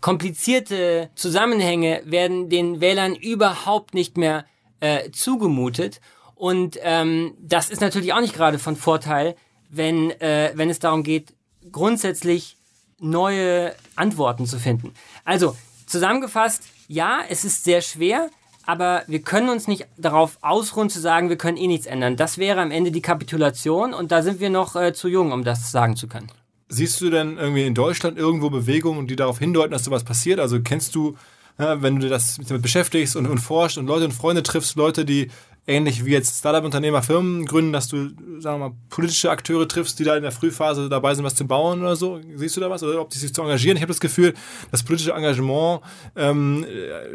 [0.00, 4.46] Komplizierte Zusammenhänge werden den Wählern überhaupt nicht mehr
[4.80, 6.00] äh, zugemutet.
[6.34, 9.36] Und ähm, das ist natürlich auch nicht gerade von Vorteil,
[9.68, 11.34] wenn, äh, wenn es darum geht,
[11.70, 12.56] grundsätzlich
[12.98, 14.94] neue Antworten zu finden.
[15.24, 18.30] Also zusammengefasst, ja, es ist sehr schwer,
[18.70, 22.14] aber wir können uns nicht darauf ausruhen zu sagen, wir können eh nichts ändern.
[22.14, 25.42] Das wäre am Ende die Kapitulation und da sind wir noch äh, zu jung, um
[25.42, 26.28] das sagen zu können.
[26.68, 30.38] Siehst du denn irgendwie in Deutschland irgendwo Bewegungen, die darauf hindeuten, dass sowas passiert?
[30.38, 31.16] Also kennst du,
[31.58, 35.04] ja, wenn du das damit beschäftigst und, und forscht und Leute und Freunde triffst, Leute,
[35.04, 35.32] die
[35.70, 40.04] ähnlich wie jetzt Startup-Unternehmer Firmen gründen, dass du, sagen wir mal, politische Akteure triffst, die
[40.04, 42.20] da in der Frühphase dabei sind, was zu bauen oder so?
[42.34, 42.82] Siehst du da was?
[42.82, 43.76] Oder ob die sich zu engagieren?
[43.76, 44.34] Ich habe das Gefühl,
[44.70, 45.80] das politische Engagement
[46.16, 46.66] ähm,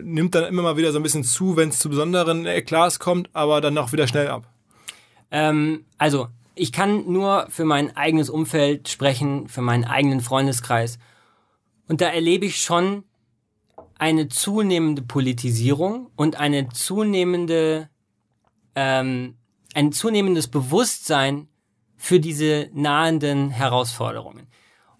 [0.01, 3.29] nimmt dann immer mal wieder so ein bisschen zu, wenn es zu besonderen Eklats kommt,
[3.33, 4.47] aber dann auch wieder schnell ab.
[5.31, 10.97] Ähm, also, ich kann nur für mein eigenes Umfeld sprechen, für meinen eigenen Freundeskreis.
[11.87, 13.03] Und da erlebe ich schon
[13.97, 17.89] eine zunehmende Politisierung und eine zunehmende,
[18.75, 19.35] ähm,
[19.73, 21.47] ein zunehmendes Bewusstsein
[21.97, 24.47] für diese nahenden Herausforderungen.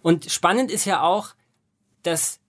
[0.02, 1.30] Und spannend ist ja auch,
[2.04, 2.40] dass,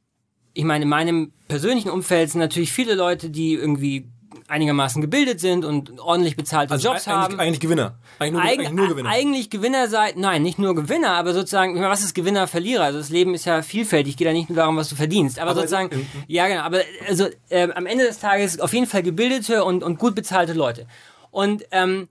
[0.55, 4.09] ich meine, in meinem persönlichen Umfeld sind natürlich viele Leute, die irgendwie
[4.49, 7.41] einigermaßen gebildet sind und ordentlich bezahlte also Jobs eigentlich, haben.
[7.41, 7.99] Eigentlich Gewinner.
[8.19, 9.09] Eigentlich nur, Eig eigentlich nur Gewinner.
[9.11, 12.85] Eigentlich Gewinner seid, nein, nicht nur Gewinner, aber sozusagen, was ist Gewinner, Verlierer?
[12.85, 15.39] Also das Leben ist ja vielfältig, geht ja nicht nur darum, was du verdienst.
[15.39, 18.87] Aber, Aber sozusagen, im- ja genau, aber also äh, am Ende des Tages auf jeden
[18.87, 20.87] Fall gebildete und, und gut bezahlte Leute.
[21.31, 22.09] Und ähm,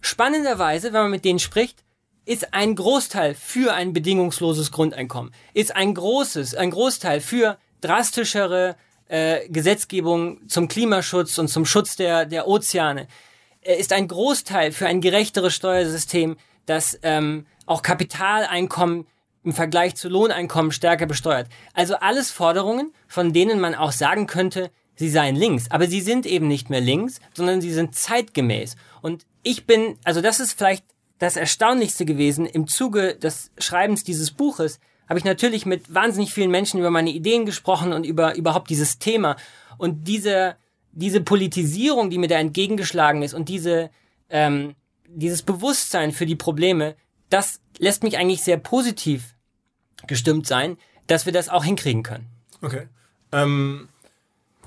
[0.00, 1.84] spannenderweise, wenn man mit denen spricht,
[2.26, 8.76] ist ein Großteil für ein bedingungsloses Grundeinkommen, ist ein großes, ein Großteil für drastischere
[9.08, 13.06] äh, Gesetzgebung zum Klimaschutz und zum Schutz der, der Ozeane,
[13.60, 19.06] ist ein Großteil für ein gerechteres Steuersystem, das ähm, auch Kapitaleinkommen
[19.42, 21.48] im Vergleich zu Lohneinkommen stärker besteuert.
[21.74, 25.70] Also alles Forderungen, von denen man auch sagen könnte, sie seien links.
[25.70, 28.76] Aber sie sind eben nicht mehr links, sondern sie sind zeitgemäß.
[29.02, 30.84] Und ich bin, also das ist vielleicht
[31.18, 34.78] das Erstaunlichste gewesen im Zuge des Schreibens dieses Buches,
[35.08, 38.98] habe ich natürlich mit wahnsinnig vielen Menschen über meine Ideen gesprochen und über überhaupt dieses
[38.98, 39.36] Thema.
[39.76, 40.56] Und diese,
[40.92, 43.90] diese Politisierung, die mir da entgegengeschlagen ist und diese,
[44.30, 44.74] ähm,
[45.06, 46.96] dieses Bewusstsein für die Probleme,
[47.28, 49.34] das lässt mich eigentlich sehr positiv
[50.06, 52.26] gestimmt sein, dass wir das auch hinkriegen können.
[52.62, 52.88] Okay.
[53.32, 53.88] Ähm,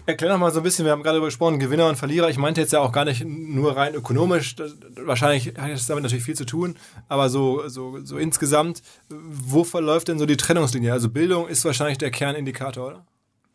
[0.08, 2.30] erklär noch mal so ein bisschen, wir haben gerade darüber gesprochen, Gewinner und Verlierer.
[2.30, 4.56] Ich meinte jetzt ja auch gar nicht nur rein ökonomisch.
[4.96, 6.78] Wahrscheinlich hat das damit natürlich viel zu tun,
[7.10, 10.94] aber so, so, so insgesamt, wo verläuft denn so die Trennungslinie?
[10.94, 13.06] Also Bildung ist wahrscheinlich der Kernindikator, oder?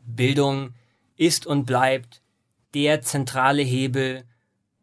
[0.04, 0.74] Bildung
[1.16, 2.20] ist und bleibt
[2.74, 4.24] der zentrale Hebel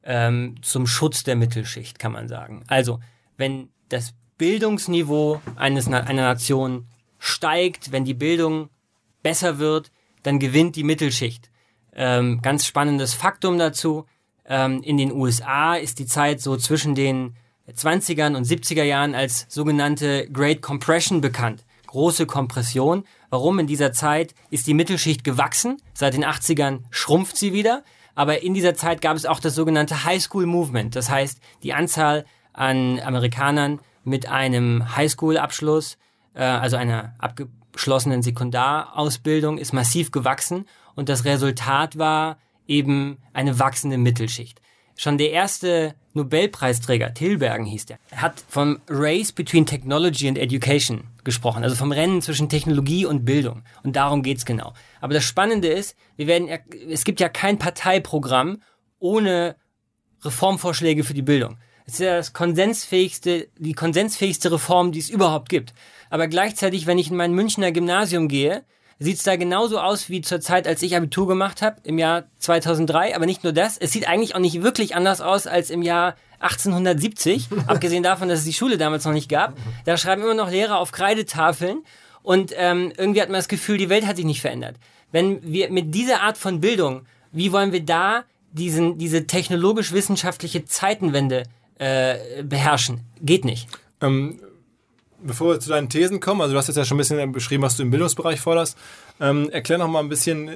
[0.04, 2.64] ähm, zum Schutz der Mittelschicht, kann man sagen.
[2.68, 3.00] Also,
[3.38, 6.88] wenn das Bildungsniveau eines, einer Nation
[7.20, 8.70] steigt, wenn die Bildung
[9.22, 9.92] besser wird,
[10.24, 11.50] dann gewinnt die Mittelschicht.
[12.00, 14.06] Ähm, ganz spannendes Faktum dazu.
[14.46, 17.36] Ähm, in den USA ist die Zeit so zwischen den
[17.70, 21.66] 20ern und 70er Jahren als sogenannte Great Compression bekannt.
[21.88, 23.04] Große Kompression.
[23.30, 23.60] Warum?
[23.60, 25.82] In dieser Zeit ist die Mittelschicht gewachsen.
[25.94, 27.84] Seit den 80ern schrumpft sie wieder.
[28.16, 30.96] Aber in dieser Zeit gab es auch das sogenannte High School Movement.
[30.96, 35.98] Das heißt, die Anzahl an Amerikanern mit einem Highschool-Abschluss,
[36.34, 40.66] äh, also einer abgeschlossenen Sekundarausbildung, ist massiv gewachsen.
[40.96, 44.62] Und das Resultat war eben eine wachsende Mittelschicht.
[44.96, 51.64] Schon der erste Nobelpreisträger, Tilbergen hieß der, hat vom Race between Technology and Education gesprochen,
[51.64, 53.64] also vom Rennen zwischen Technologie und Bildung.
[53.84, 54.74] Und darum geht's genau.
[55.00, 56.50] Aber das Spannende ist, wir werden,
[56.90, 58.62] es gibt ja kein Parteiprogramm
[59.00, 59.56] ohne
[60.22, 61.58] Reformvorschläge für die Bildung.
[61.86, 65.74] Es ist ja das konsensfähigste, die konsensfähigste Reform, die es überhaupt gibt.
[66.10, 68.66] Aber gleichzeitig, wenn ich in mein Münchner Gymnasium gehe,
[69.00, 73.16] sieht's da genauso aus wie zur Zeit, als ich Abitur gemacht habe, im Jahr 2003.
[73.16, 76.16] Aber nicht nur das, es sieht eigentlich auch nicht wirklich anders aus als im Jahr
[76.40, 79.56] 1870, abgesehen davon, dass es die Schule damals noch nicht gab.
[79.86, 81.84] Da schreiben immer noch Lehrer auf Kreidetafeln
[82.24, 84.76] und ähm, irgendwie hat man das Gefühl, die Welt hat sich nicht verändert.
[85.12, 91.44] Wenn wir mit dieser Art von Bildung, wie wollen wir da diesen, diese technologisch-wissenschaftliche Zeitenwende
[91.78, 93.02] äh, beherrschen?
[93.22, 93.68] Geht nicht.
[94.02, 94.40] Ähm,
[95.24, 97.64] bevor wir zu deinen Thesen kommen, also du hast jetzt ja schon ein bisschen beschrieben,
[97.64, 98.78] was du im Bildungsbereich forderst.
[99.20, 100.52] Ähm, erklär noch mal ein bisschen,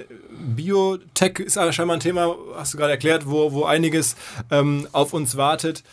[0.55, 4.15] Biotech ist scheinbar ein Thema, hast du gerade erklärt, wo, wo einiges
[4.51, 5.83] ähm, auf uns wartet.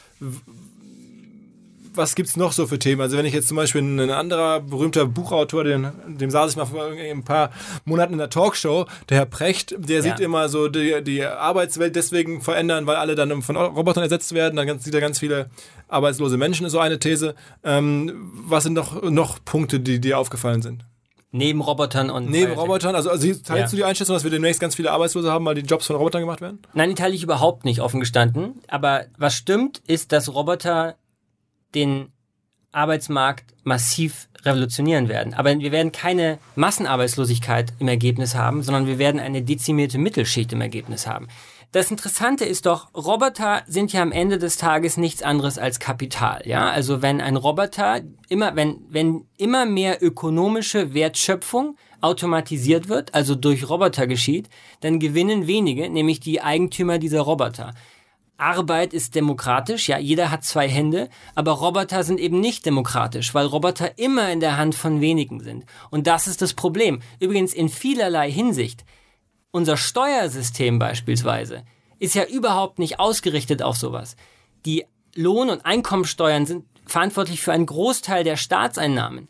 [1.94, 3.00] Was gibt's noch so für Themen?
[3.00, 6.64] Also wenn ich jetzt zum Beispiel ein anderer berühmter Buchautor, den, dem saß ich mal
[6.66, 7.50] vor ein paar
[7.84, 10.24] Monaten in der Talkshow, der Herr Precht, der sieht Ja.
[10.24, 14.56] immer so die, die Arbeitswelt deswegen verändern, weil alle dann von Robotern ersetzt werden.
[14.56, 15.50] Dann sieht er ganz viele
[15.88, 17.34] arbeitslose Menschen, ist so eine These.
[17.64, 20.84] Ähm, was sind noch, noch Punkte, die dir aufgefallen sind?
[21.32, 22.58] Neben Robotern und Neben Biotech.
[22.58, 23.66] Robotern, also, also teilst Ja.
[23.68, 26.22] du die Einschätzung, dass wir demnächst ganz viele Arbeitslose haben, weil die Jobs von Robotern
[26.22, 26.58] gemacht werden?
[26.74, 28.60] Nein, die teile ich überhaupt nicht offen gestanden.
[28.66, 30.96] Aber was stimmt, ist, dass Roboter
[31.74, 32.12] den
[32.72, 35.34] Arbeitsmarkt massiv revolutionieren werden.
[35.34, 40.60] Aber wir werden keine Massenarbeitslosigkeit im Ergebnis haben, sondern wir werden eine dezimierte Mittelschicht im
[40.60, 41.28] Ergebnis haben.
[41.72, 46.42] Das Interessante ist doch, Roboter sind ja am Ende des Tages nichts anderes als Kapital,
[46.44, 46.68] ja?
[46.68, 53.68] Also wenn ein Roboter immer, wenn, wenn immer mehr ökonomische Wertschöpfung automatisiert wird, also durch
[53.68, 54.48] Roboter geschieht,
[54.80, 57.72] dann gewinnen wenige, nämlich die Eigentümer dieser Roboter.
[58.40, 63.46] Arbeit ist demokratisch, ja, jeder hat zwei Hände, aber Roboter sind eben nicht demokratisch, weil
[63.46, 65.64] Roboter immer in der Hand von wenigen sind.
[65.90, 67.00] Und das ist das Problem.
[67.18, 68.84] Übrigens in vielerlei Hinsicht.
[69.50, 71.64] Unser Steuersystem beispielsweise
[71.98, 74.16] ist ja überhaupt nicht ausgerichtet auf sowas.
[74.64, 79.28] Die Lohn- und Einkommensteuern sind verantwortlich für einen Großteil der Staatseinnahmen.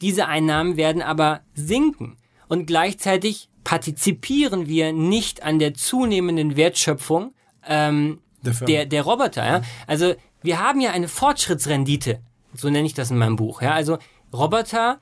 [0.00, 2.16] Diese Einnahmen werden aber sinken
[2.48, 7.34] und gleichzeitig partizipieren wir nicht an der zunehmenden Wertschöpfung
[7.66, 9.46] ähm, der, der Roboter.
[9.46, 9.62] Ja?
[9.86, 12.20] Also wir haben ja eine Fortschrittsrendite,
[12.54, 13.62] so nenne ich das in meinem Buch.
[13.62, 13.72] Ja?
[13.72, 13.98] Also
[14.32, 15.00] Roboter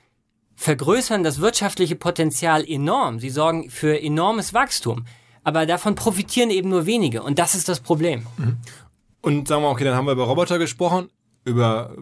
[0.55, 3.20] vergrößern das wirtschaftliche Potenzial enorm.
[3.20, 5.05] Sie sorgen für enormes Wachstum.
[5.44, 7.22] Aber davon profitieren eben nur wenige.
[7.22, 8.27] Und das ist das Problem.
[8.37, 8.57] Mhm.
[9.20, 11.09] Und sagen wir, okay, dann haben wir über Roboter gesprochen,
[11.44, 11.94] über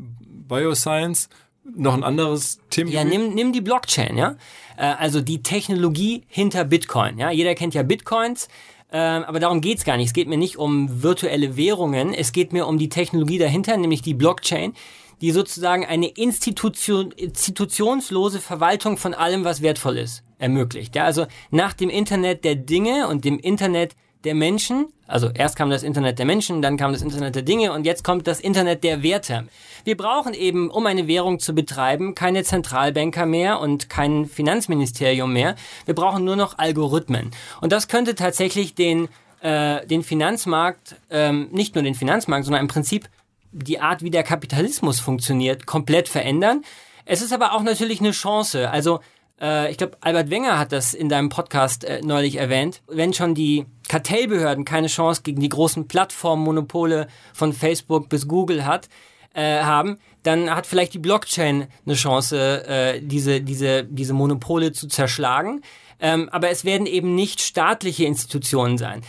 [0.49, 1.29] Bioscience.
[1.75, 2.91] Noch ein anderes Thema?
[2.91, 4.37] Ja, nimm, nimm die Blockchain, ja.
[4.77, 7.19] Äh, also die Technologie hinter Bitcoin.
[7.19, 8.49] Ja, jeder kennt ja Bitcoins.
[8.97, 10.07] Ähm, aber darum geht's gar nicht.
[10.07, 12.15] Es geht mir nicht um virtuelle Währungen.
[12.15, 14.73] Es geht mir um die Technologie dahinter, nämlich die Blockchain,
[15.21, 20.95] die sozusagen eine Institution, institutionslose Verwaltung von allem, was wertvoll ist, ermöglicht.
[20.95, 25.71] Ja, also nach dem Internet der Dinge und dem Internet der Menschen, also erst kam
[25.71, 28.85] das Internet der Menschen, dann kam das Internet der Dinge und jetzt kommt das Internet
[28.85, 29.47] der Werte.
[29.85, 35.57] Wir brauchen eben, um eine Währung zu betreiben, keine Zentralbanker mehr und kein Finanzministerium mehr.
[35.85, 37.31] Wir brauchen nur noch Algorithmen.
[37.61, 39.09] Und das könnte tatsächlich den,
[39.41, 43.09] äh, den Finanzmarkt, ähm, nicht nur den Finanzmarkt, sondern im Prinzip
[43.53, 46.65] die Art, wie der Kapitalismus funktioniert, komplett verändern.
[47.05, 48.71] Es ist aber auch natürlich eine Chance.
[48.71, 49.01] Also
[49.41, 52.83] äh, ich glaube, Albert Wenger hat das in deinem Podcast äh, neulich erwähnt.
[52.87, 58.89] Wenn schon die Kartellbehörden keine Chance gegen die großen Plattformmonopole von Facebook bis Google hat,
[59.35, 64.89] äh, haben, dann hat vielleicht die Blockchain eine Chance, äh, diese, diese, diese Monopole zu
[64.89, 65.63] zerschlagen.
[66.01, 69.03] Ähm, aber es werden eben nicht staatliche Institutionen sein.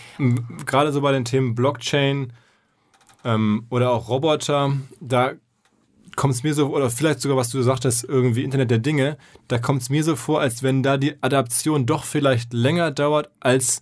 [0.66, 2.34] Gerade so bei den Themen Blockchain
[3.24, 5.34] ähm, oder auch Roboter, da
[6.16, 9.58] kommt es mir so, oder vielleicht sogar, was du sagtest, irgendwie Internet der Dinge, da
[9.58, 13.82] kommt es mir so vor, als wenn da die Adaption doch vielleicht länger dauert, als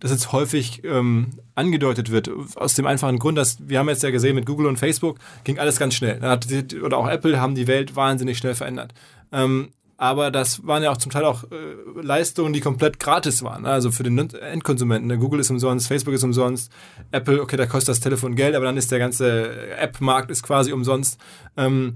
[0.00, 2.30] das jetzt häufig ähm, angedeutet wird.
[2.56, 5.58] Aus dem einfachen Grund, dass wir haben jetzt ja gesehen, mit Google und Facebook ging
[5.58, 6.20] alles ganz schnell.
[6.44, 8.92] Die, oder auch Apple haben die Welt wahnsinnig schnell verändert.
[9.32, 13.62] Ähm, aber das waren ja auch zum Teil auch äh, Leistungen, die komplett gratis waren.
[13.62, 13.70] Ne?
[13.70, 15.08] Also für den Endkonsumenten.
[15.08, 15.18] Ne?
[15.18, 16.70] Google ist umsonst, Facebook ist umsonst,
[17.12, 20.72] Apple, okay, da kostet das Telefon Geld, aber dann ist der ganze App-Markt ist quasi
[20.72, 21.18] umsonst.
[21.56, 21.94] Ähm,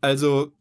[0.00, 0.52] also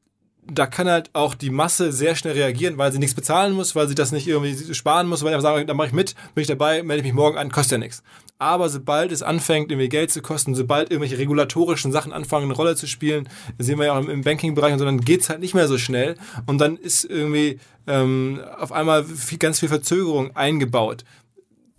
[0.51, 3.87] da kann halt auch die Masse sehr schnell reagieren, weil sie nichts bezahlen muss, weil
[3.87, 6.47] sie das nicht irgendwie sparen muss, weil ich sage, da mache ich mit, bin ich
[6.47, 8.03] dabei, melde ich mich morgen an, kostet ja nichts.
[8.39, 12.75] Aber sobald es anfängt, irgendwie Geld zu kosten, sobald irgendwelche regulatorischen Sachen anfangen, eine Rolle
[12.75, 15.67] zu spielen, sehen wir ja auch im Banking-Bereich, und so, dann geht's halt nicht mehr
[15.67, 21.03] so schnell und dann ist irgendwie ähm, auf einmal viel, ganz viel Verzögerung eingebaut.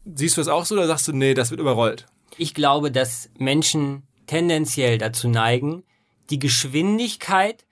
[0.05, 2.07] Siehst du das auch so oder sagst du, nee, das wird überrollt?
[2.39, 5.85] Ich glaube, dass Menschen tendenziell dazu neigen,
[6.31, 7.65] die Geschwindigkeit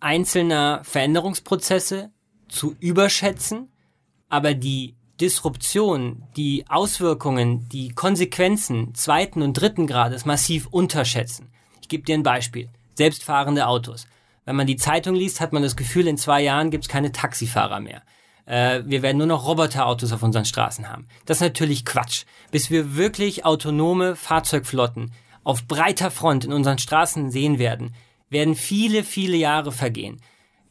[0.00, 2.10] einzelner Veränderungsprozesse
[2.48, 3.70] zu überschätzen,
[4.28, 11.52] aber die Disruption, die Auswirkungen, die Konsequenzen zweiten und dritten Grades massiv unterschätzen.
[11.82, 12.68] Ich gebe dir ein Beispiel.
[12.94, 14.06] Selbstfahrende Autos.
[14.46, 17.12] Wenn man die Zeitung liest, hat man das Gefühl, in zwei Jahren gibt es keine
[17.12, 18.02] Taxifahrer mehr.
[18.46, 21.06] Äh, wir werden nur noch Roboterautos auf unseren Straßen haben.
[21.26, 22.24] Das ist natürlich Quatsch.
[22.50, 25.12] Bis wir wirklich autonome Fahrzeugflotten
[25.44, 27.94] auf breiter Front in unseren Straßen sehen werden,
[28.30, 30.20] werden viele, viele Jahre vergehen.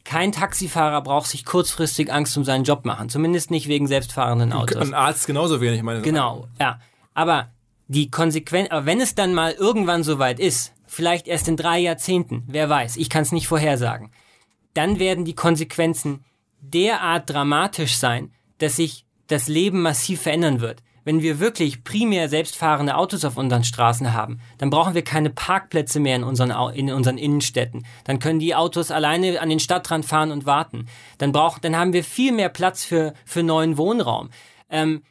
[0.04, 4.82] Kein Taxifahrer braucht sich kurzfristig Angst um seinen Job machen, zumindest nicht wegen selbstfahrenden Autos.
[4.82, 6.80] Ein Arzt genauso wenig, meine Genau, ja.
[7.14, 7.50] Aber
[7.86, 12.44] die Konsequenz, aber wenn es dann mal irgendwann soweit ist, vielleicht erst in drei Jahrzehnten,
[12.48, 14.10] wer weiß, ich kann es nicht vorhersagen,
[14.74, 16.24] dann werden die Konsequenzen
[16.60, 20.82] derart dramatisch sein, dass sich das Leben massiv verändern wird.
[21.10, 25.98] Wenn wir wirklich primär selbstfahrende Autos auf unseren Straßen haben, dann brauchen wir keine Parkplätze
[25.98, 27.84] mehr in unseren, in unseren Innenstädten.
[28.04, 30.86] Dann können die Autos alleine an den Stadtrand fahren und warten.
[31.18, 34.30] Dann brauchen, dann haben wir viel mehr Platz für, für neuen Wohnraum.
[34.70, 35.02] Ähm,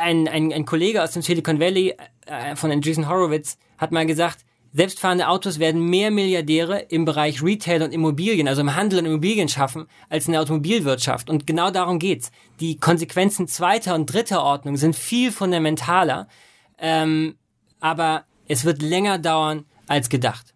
[0.00, 1.94] ein, ein, ein Kollege aus dem Silicon Valley
[2.26, 4.44] äh, von Andreessen Horowitz hat mal gesagt,
[4.76, 9.48] Selbstfahrende Autos werden mehr Milliardäre im Bereich Retail und Immobilien, also im Handel und Immobilien
[9.48, 11.30] schaffen, als in der Automobilwirtschaft.
[11.30, 12.30] Und genau darum geht's.
[12.60, 16.28] Die Konsequenzen zweiter und dritter Ordnung sind viel fundamentaler,
[16.76, 17.36] ähm,
[17.80, 20.52] aber es wird länger dauern als gedacht.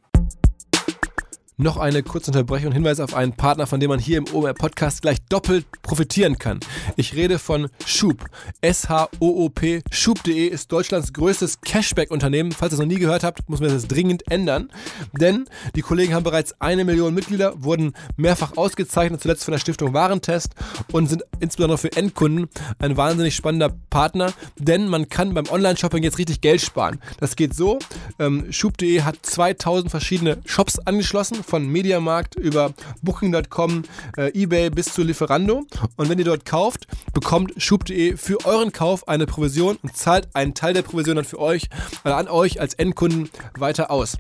[1.62, 4.54] Noch eine kurze Unterbrechung und Hinweis auf einen Partner, von dem man hier im OMR
[4.54, 6.58] Podcast gleich doppelt profitieren kann.
[6.96, 8.24] Ich rede von Schub.
[8.62, 9.82] S-H-O-O-P.
[9.90, 12.52] Schub.de ist Deutschlands größtes Cashback-Unternehmen.
[12.52, 14.70] Falls ihr es noch nie gehört habt, muss man das dringend ändern.
[15.12, 19.92] Denn die Kollegen haben bereits eine Million Mitglieder, wurden mehrfach ausgezeichnet, zuletzt von der Stiftung
[19.92, 20.54] Warentest
[20.92, 22.48] und sind insbesondere für Endkunden
[22.78, 27.00] ein wahnsinnig spannender Partner, denn man kann beim Online-Shopping jetzt richtig Geld sparen.
[27.18, 27.78] Das geht so.
[28.18, 32.72] Ähm, Schub.de hat 2000 verschiedene Shops angeschlossen, von Mediamarkt über
[33.03, 33.82] Booking.com,
[34.16, 35.66] äh, eBay bis zu Lieferando.
[35.96, 40.55] Und wenn ihr dort kauft, bekommt Schub.de für euren Kauf eine Provision und zahlt einen
[40.55, 41.68] Teil der Provision dann für euch,
[42.05, 44.16] äh, an euch als Endkunden weiter aus.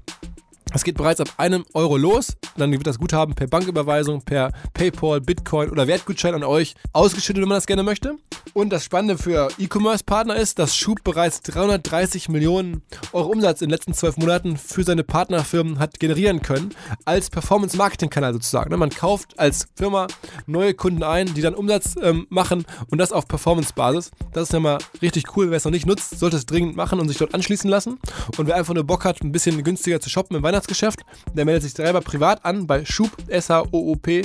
[0.72, 2.36] Es geht bereits ab einem Euro los.
[2.56, 7.48] Dann wird das Guthaben per Banküberweisung, per PayPal, Bitcoin oder Wertgutschein an euch ausgeschüttet, wenn
[7.48, 8.18] man das gerne möchte.
[8.54, 13.72] Und das Spannende für E-Commerce-Partner ist, dass Schub bereits 330 Millionen Euro Umsatz in den
[13.72, 16.70] letzten zwölf Monaten für seine Partnerfirmen hat generieren können,
[17.04, 18.76] als Performance-Marketing-Kanal sozusagen.
[18.78, 20.06] Man kauft als Firma
[20.46, 24.12] neue Kunden ein, die dann Umsatz ähm, machen und das auf Performance-Basis.
[24.32, 25.50] Das ist ja mal richtig cool.
[25.50, 27.98] Wer es noch nicht nutzt, sollte es dringend machen und sich dort anschließen lassen.
[28.36, 31.00] Und wer einfach nur Bock hat, ein bisschen günstiger zu shoppen im Weihnachts Weihnachtsgeschäft.
[31.34, 34.24] Der meldet sich selber privat an bei schub.de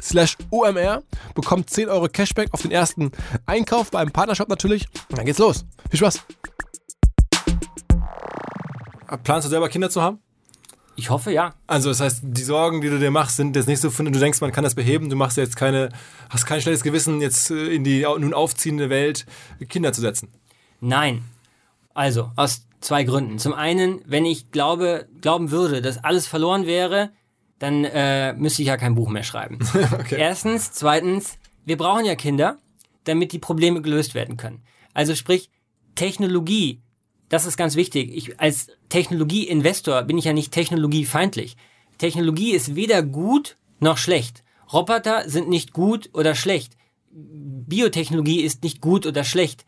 [0.00, 1.02] slash omr,
[1.34, 3.12] bekommt 10 Euro Cashback auf den ersten
[3.46, 4.86] Einkauf bei einem Partnershop natürlich.
[5.10, 5.66] Und dann geht's los.
[5.90, 6.22] Viel Spaß.
[9.22, 10.18] Planst du selber Kinder zu haben?
[10.96, 11.54] Ich hoffe ja.
[11.66, 14.40] Also das heißt, die Sorgen, die du dir machst, sind jetzt nicht so, du denkst,
[14.40, 15.88] man kann das beheben, du machst jetzt keine,
[16.30, 19.26] hast kein schlechtes Gewissen, jetzt äh, in die nun aufziehende Welt
[19.68, 20.28] Kinder zu setzen.
[20.80, 21.24] Nein.
[21.94, 23.38] Also, aus zwei Gründen.
[23.38, 27.10] Zum einen, wenn ich glaube, glauben würde, dass alles verloren wäre,
[27.58, 29.58] dann äh, müsste ich ja kein Buch mehr schreiben.
[29.92, 30.16] okay.
[30.18, 32.58] Erstens, zweitens, wir brauchen ja Kinder,
[33.04, 34.62] damit die Probleme gelöst werden können.
[34.92, 35.50] Also sprich,
[35.94, 36.82] Technologie,
[37.28, 38.10] das ist ganz wichtig.
[38.14, 41.56] Ich als Technologieinvestor bin ich ja nicht technologiefeindlich.
[41.98, 44.44] Technologie ist weder gut noch schlecht.
[44.72, 46.76] Roboter sind nicht gut oder schlecht.
[47.10, 49.64] Biotechnologie ist nicht gut oder schlecht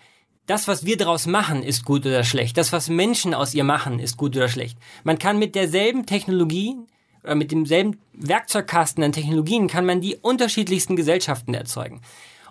[0.47, 2.57] das, was wir daraus machen, ist gut oder schlecht.
[2.57, 4.79] Das, was Menschen aus ihr machen, ist gut oder schlecht.
[5.05, 6.77] Man kann mit derselben Technologie
[7.25, 12.01] oder mit demselben Werkzeugkasten an Technologien kann man die unterschiedlichsten Gesellschaften erzeugen.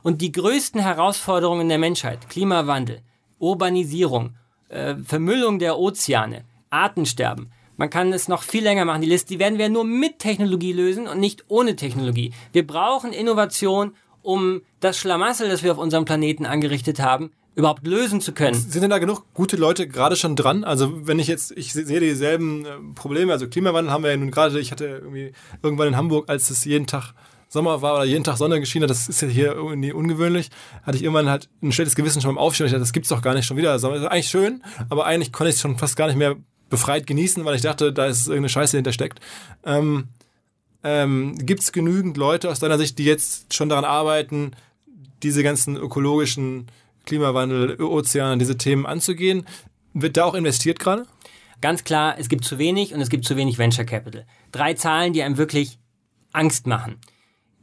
[0.04, 3.02] Und die größten Herausforderungen der Menschheit, Klimawandel,
[3.40, 4.36] Urbanisierung,
[4.70, 9.02] äh, Vermüllung der Ozeane, Artensterben, man kann es noch viel länger machen.
[9.02, 12.34] Die Liste, die werden wir nur mit Technologie lösen und nicht ohne Technologie.
[12.54, 18.22] Wir brauchen Innovation, um das Schlamassel, das wir auf unserem Planeten angerichtet haben, überhaupt lösen
[18.22, 18.54] zu können.
[18.56, 20.64] Sind denn da genug gute Leute gerade schon dran?
[20.64, 24.32] Also wenn ich jetzt, ich sehe dieselben äh, Probleme, also Klimawandel haben wir ja nun
[24.32, 25.32] gerade, ich hatte irgendwie
[25.64, 27.14] irgendwann in Hamburg, als es jeden Tag
[27.48, 30.50] Sommer war oder jeden Tag Sonne geschienen hat, das ist ja hier irgendwie ungewöhnlich,
[30.84, 32.66] hatte ich irgendwann halt ein schlechtes Gewissen schon beim Aufstehen.
[32.66, 33.80] Ich dachte, das gibt's doch gar nicht schon wieder.
[33.80, 33.96] Sommer.
[33.96, 36.36] Das ist eigentlich schön, aber eigentlich konnte ich es schon fast gar nicht mehr
[36.70, 39.20] befreit genießen, weil ich dachte, da ist irgendeine Scheiße hintersteckt.
[39.64, 40.10] Ähm,
[40.84, 44.52] ähm, Gibt es genügend Leute aus deiner Sicht, die jetzt schon daran arbeiten,
[45.24, 46.68] diese ganzen ökologischen
[47.06, 49.46] Klimawandel, Ozean, diese Themen anzugehen.
[49.94, 51.06] Wird da auch investiert gerade?
[51.62, 54.26] Ganz klar, es gibt zu wenig und es gibt zu wenig Venture Capital.
[54.52, 55.80] Drei Zahlen, die einem wirklich
[56.34, 56.98] Angst machen.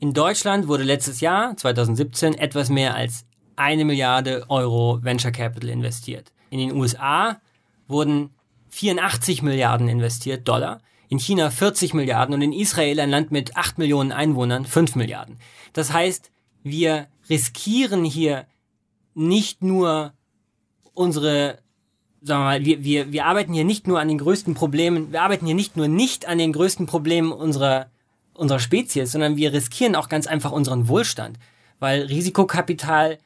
[0.01, 6.33] In Deutschland wurde letztes Jahr, 2017, etwas mehr als eine Milliarde Euro Venture Capital investiert.
[6.51, 7.41] In den USA
[7.87, 8.31] wurden
[8.71, 10.81] 84 Milliarden investiert, Dollar.
[11.09, 15.39] In China 40 Milliarden und in Israel, ein Land mit 8 Millionen Einwohnern, 5 Milliarden.
[15.75, 16.33] Das heißt,
[16.63, 18.47] wir riskieren hier
[19.15, 20.13] nicht nur
[20.95, 21.59] unsere,
[22.21, 25.23] sagen wir mal, wir, wir, wir arbeiten hier nicht nur an den größten Problemen, wir
[25.23, 27.91] arbeiten hier nicht nur nicht an den größten Problemen unserer,
[28.35, 31.39] unserer Spezies, sondern wir riskieren auch ganz einfach unseren Wohlstand.
[31.79, 33.19] Weil Risikokapital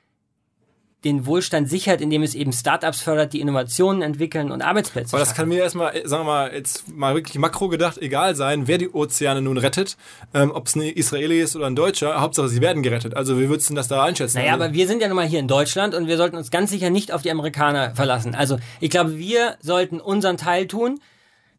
[1.07, 5.35] den Wohlstand sichert, indem es eben Startups fördert, die Innovationen entwickeln und Arbeitsplätze Aber das
[5.35, 8.91] kann mir erstmal, sagen wir mal, jetzt mal wirklich makro gedacht, egal sein, wer die
[8.91, 9.97] Ozeane nun rettet,
[10.35, 13.15] ähm, ob es ein Israeli ist oder ein Deutscher, Hauptsache sie werden gerettet.
[13.15, 14.39] Also wie würdest du das da einschätzen?
[14.39, 16.51] Naja, also, aber wir sind ja nun mal hier in Deutschland und wir sollten uns
[16.51, 18.35] ganz sicher nicht auf die Amerikaner verlassen.
[18.35, 21.01] Also ich glaube, wir sollten unseren Teil tun.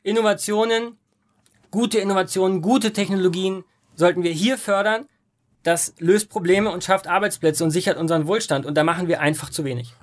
[0.04, 0.98] Innovationen,
[1.72, 3.64] gute Innovationen, gute Technologien
[3.96, 5.06] sollten wir hier fördern
[5.68, 8.66] das löst Probleme und schafft Arbeitsplätze und sichert unseren Wohlstand.
[8.66, 9.94] Und da machen wir einfach zu wenig.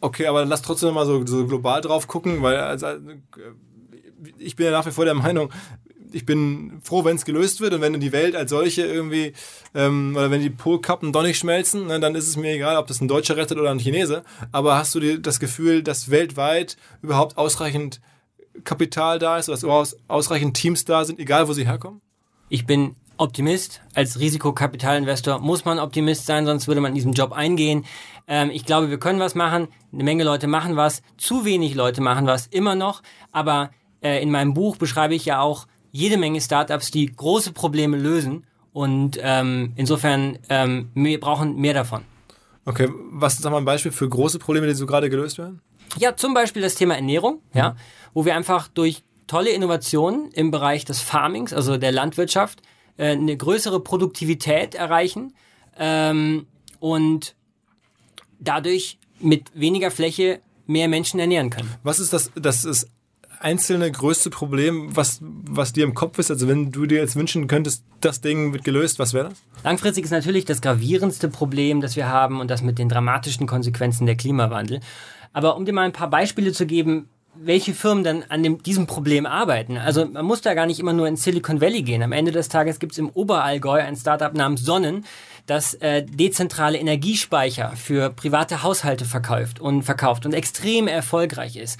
[0.00, 2.86] Okay, aber lass trotzdem mal so, so global drauf gucken, weil also,
[4.38, 5.52] ich bin ja nach wie vor der Meinung,
[6.10, 9.34] ich bin froh, wenn es gelöst wird und wenn die Welt als solche irgendwie,
[9.74, 12.86] ähm, oder wenn die Polkappen doch nicht schmelzen, ne, dann ist es mir egal, ob
[12.86, 14.24] das ein Deutscher rettet oder ein Chinese.
[14.52, 18.00] Aber hast du dir das Gefühl, dass weltweit überhaupt ausreichend
[18.64, 19.64] Kapital da ist, dass
[20.08, 22.00] ausreichend Teams da sind, egal wo sie herkommen?
[22.48, 23.82] Ich bin Optimist.
[23.94, 27.84] Als Risikokapitalinvestor muss man Optimist sein, sonst würde man in diesem Job eingehen.
[28.26, 29.68] Ähm, ich glaube, wir können was machen.
[29.92, 31.02] Eine Menge Leute machen was.
[31.18, 33.02] Zu wenig Leute machen was, immer noch.
[33.30, 33.70] Aber
[34.02, 38.46] äh, in meinem Buch beschreibe ich ja auch jede Menge Startups, die große Probleme lösen
[38.72, 42.04] Und ähm, insofern, ähm, wir brauchen mehr davon.
[42.64, 45.60] Okay, was ist mal ein Beispiel für große Probleme, die so gerade gelöst werden?
[45.98, 47.58] Ja, zum Beispiel das Thema Ernährung, mhm.
[47.58, 47.76] ja,
[48.14, 52.62] wo wir einfach durch tolle Innovationen im Bereich des Farmings, also der Landwirtschaft,
[53.00, 55.32] äh, eine größere Produktivität erreichen
[55.78, 56.46] ähm,
[56.80, 57.34] und
[58.38, 61.70] dadurch mit weniger Fläche mehr Menschen ernähren können.
[61.82, 62.88] Was ist das, das ist
[63.38, 66.30] einzelne größte Problem, was, was dir im Kopf ist?
[66.30, 69.38] Also wenn du dir jetzt wünschen könntest, das Ding wird gelöst, was wäre das?
[69.64, 74.04] Langfristig ist natürlich das gravierendste Problem, das wir haben und das mit den dramatischen Konsequenzen
[74.04, 74.80] der Klimawandel.
[75.32, 78.86] Aber um dir mal ein paar Beispiele zu geben, welche Firmen dann an dem, diesem
[78.86, 79.78] Problem arbeiten.
[79.78, 82.02] Also man muss da gar nicht immer nur in Silicon Valley gehen.
[82.02, 85.04] Am Ende des Tages gibt es im Oberallgäu ein Startup namens Sonnen,
[85.46, 91.78] das äh, dezentrale Energiespeicher für private Haushalte verkauft und verkauft und extrem erfolgreich ist.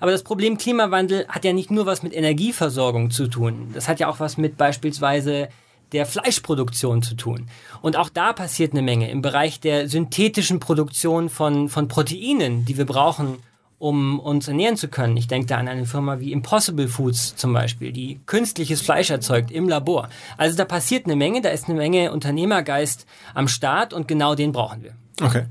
[0.00, 3.70] Aber das Problem Klimawandel hat ja nicht nur was mit Energieversorgung zu tun.
[3.74, 5.48] Das hat ja auch was mit beispielsweise
[5.92, 7.48] der Fleischproduktion zu tun.
[7.82, 12.78] Und auch da passiert eine Menge im Bereich der synthetischen Produktion von, von Proteinen, die
[12.78, 13.42] wir brauchen,
[13.82, 15.16] um uns ernähren zu können.
[15.16, 19.50] Ich denke da an eine Firma wie Impossible Foods zum Beispiel, die künstliches Fleisch erzeugt
[19.50, 20.08] im Labor.
[20.36, 24.52] Also da passiert eine Menge, da ist eine Menge Unternehmergeist am Start und genau den
[24.52, 24.94] brauchen wir.
[25.20, 25.46] Okay.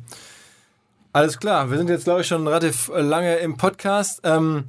[1.11, 4.21] Alles klar, wir sind jetzt, glaube ich, schon relativ lange im Podcast.
[4.23, 4.63] Ähm,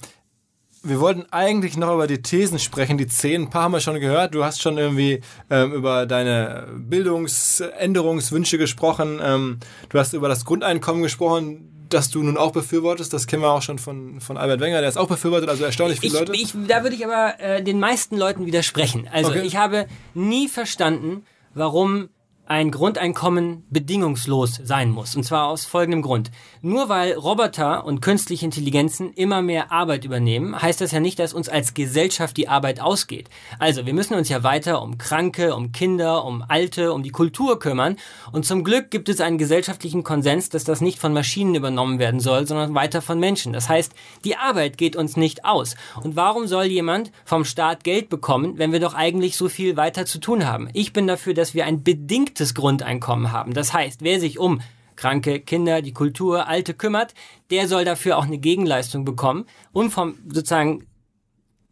[0.82, 3.42] wir wollten eigentlich noch über die Thesen sprechen, die zehn.
[3.42, 4.34] Ein paar haben wir schon gehört.
[4.34, 9.20] Du hast schon irgendwie ähm, über deine Bildungsänderungswünsche gesprochen.
[9.22, 13.12] Ähm, du hast über das Grundeinkommen gesprochen das du nun auch befürwortest.
[13.12, 16.00] Das kennen wir auch schon von, von Albert Wenger, der ist auch befürwortet, also erstaunlich
[16.00, 16.32] viele ich, Leute.
[16.34, 19.08] Ich, da würde ich aber äh, den meisten Leuten widersprechen.
[19.12, 19.42] Also okay.
[19.42, 21.24] ich habe nie verstanden,
[21.54, 22.08] warum
[22.52, 25.16] ein Grundeinkommen bedingungslos sein muss.
[25.16, 26.30] Und zwar aus folgendem Grund.
[26.60, 31.32] Nur weil Roboter und künstliche Intelligenzen immer mehr Arbeit übernehmen, heißt das ja nicht, dass
[31.32, 33.30] uns als Gesellschaft die Arbeit ausgeht.
[33.58, 37.58] Also wir müssen uns ja weiter um Kranke, um Kinder, um Alte, um die Kultur
[37.58, 37.96] kümmern.
[38.32, 42.20] Und zum Glück gibt es einen gesellschaftlichen Konsens, dass das nicht von Maschinen übernommen werden
[42.20, 43.54] soll, sondern weiter von Menschen.
[43.54, 43.94] Das heißt,
[44.26, 45.74] die Arbeit geht uns nicht aus.
[46.02, 50.04] Und warum soll jemand vom Staat Geld bekommen, wenn wir doch eigentlich so viel weiter
[50.04, 50.68] zu tun haben?
[50.74, 53.54] Ich bin dafür, dass wir ein bedingt bedingtes Grundeinkommen haben.
[53.54, 54.60] Das heißt, wer sich um
[54.96, 57.14] kranke Kinder, die Kultur, Alte kümmert,
[57.50, 60.86] der soll dafür auch eine Gegenleistung bekommen und vom sozusagen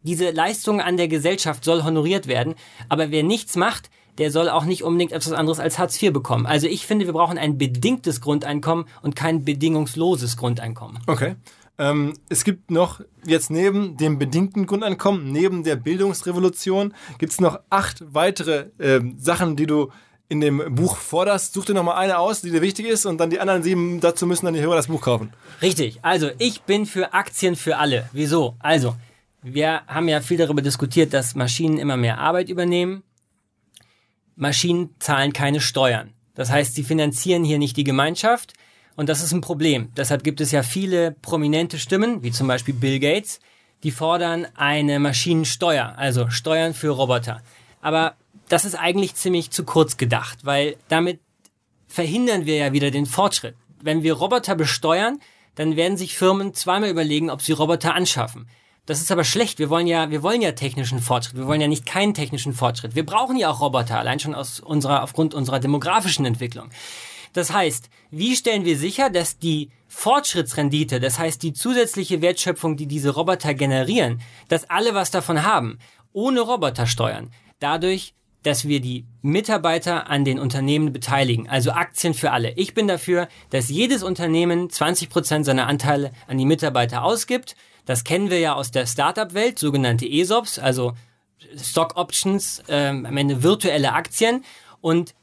[0.03, 2.55] diese Leistung an der Gesellschaft soll honoriert werden.
[2.89, 6.45] Aber wer nichts macht, der soll auch nicht unbedingt etwas anderes als Hartz IV bekommen.
[6.45, 10.99] Also ich finde, wir brauchen ein bedingtes Grundeinkommen und kein bedingungsloses Grundeinkommen.
[11.07, 11.35] Okay.
[11.77, 17.59] Ähm, es gibt noch jetzt neben dem bedingten Grundeinkommen, neben der Bildungsrevolution, gibt es noch
[17.69, 19.91] acht weitere äh, Sachen, die du
[20.31, 21.53] in dem Buch forderst.
[21.53, 24.25] Such dir nochmal eine aus, die dir wichtig ist und dann die anderen sieben, dazu
[24.25, 25.33] müssen dann die Hörer das Buch kaufen.
[25.61, 25.99] Richtig.
[26.03, 28.09] Also, ich bin für Aktien für alle.
[28.13, 28.55] Wieso?
[28.59, 28.95] Also,
[29.41, 33.03] wir haben ja viel darüber diskutiert, dass Maschinen immer mehr Arbeit übernehmen.
[34.37, 36.13] Maschinen zahlen keine Steuern.
[36.33, 38.53] Das heißt, sie finanzieren hier nicht die Gemeinschaft.
[38.95, 39.89] Und das ist ein Problem.
[39.97, 43.41] Deshalb gibt es ja viele prominente Stimmen, wie zum Beispiel Bill Gates,
[43.83, 47.41] die fordern eine Maschinensteuer, also Steuern für Roboter.
[47.81, 48.15] Aber
[48.51, 51.21] das ist eigentlich ziemlich zu kurz gedacht, weil damit
[51.87, 53.55] verhindern wir ja wieder den Fortschritt.
[53.81, 55.19] Wenn wir Roboter besteuern,
[55.55, 58.49] dann werden sich Firmen zweimal überlegen, ob sie Roboter anschaffen.
[58.85, 59.57] Das ist aber schlecht.
[59.57, 61.37] Wir wollen ja, wir wollen ja technischen Fortschritt.
[61.37, 62.93] Wir wollen ja nicht keinen technischen Fortschritt.
[62.93, 66.71] Wir brauchen ja auch Roboter, allein schon aus unserer, aufgrund unserer demografischen Entwicklung.
[67.31, 72.87] Das heißt, wie stellen wir sicher, dass die Fortschrittsrendite, das heißt die zusätzliche Wertschöpfung, die
[72.87, 75.79] diese Roboter generieren, dass alle was davon haben,
[76.11, 82.31] ohne Roboter steuern, dadurch dass wir die Mitarbeiter an den Unternehmen beteiligen, also Aktien für
[82.31, 82.53] alle.
[82.57, 87.55] Ich bin dafür, dass jedes Unternehmen 20 Prozent seiner Anteile an die Mitarbeiter ausgibt.
[87.85, 90.93] Das kennen wir ja aus der Startup-Welt, sogenannte ESOPs, also
[91.55, 94.43] Stock Options, ähm, am Ende virtuelle Aktien.
[94.81, 95.13] Und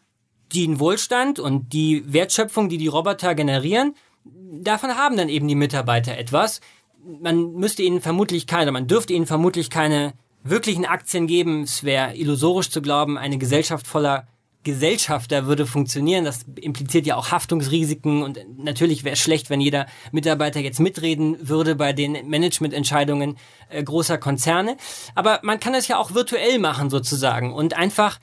[0.55, 3.95] den Wohlstand und die Wertschöpfung, die die Roboter generieren,
[4.25, 6.61] davon haben dann eben die Mitarbeiter etwas.
[7.05, 11.63] Man müsste ihnen vermutlich keine, man dürfte ihnen vermutlich keine wirklichen Aktien geben.
[11.63, 14.27] Es wäre illusorisch zu glauben, eine Gesellschaft voller
[14.65, 16.25] Gesellschafter würde funktionieren.
[16.25, 21.49] Das impliziert ja auch Haftungsrisiken und natürlich wäre es schlecht, wenn jeder Mitarbeiter jetzt mitreden
[21.49, 23.39] würde bei den Managemententscheidungen
[23.71, 24.77] äh, großer Konzerne.
[25.15, 28.19] Aber man kann es ja auch virtuell machen sozusagen und einfach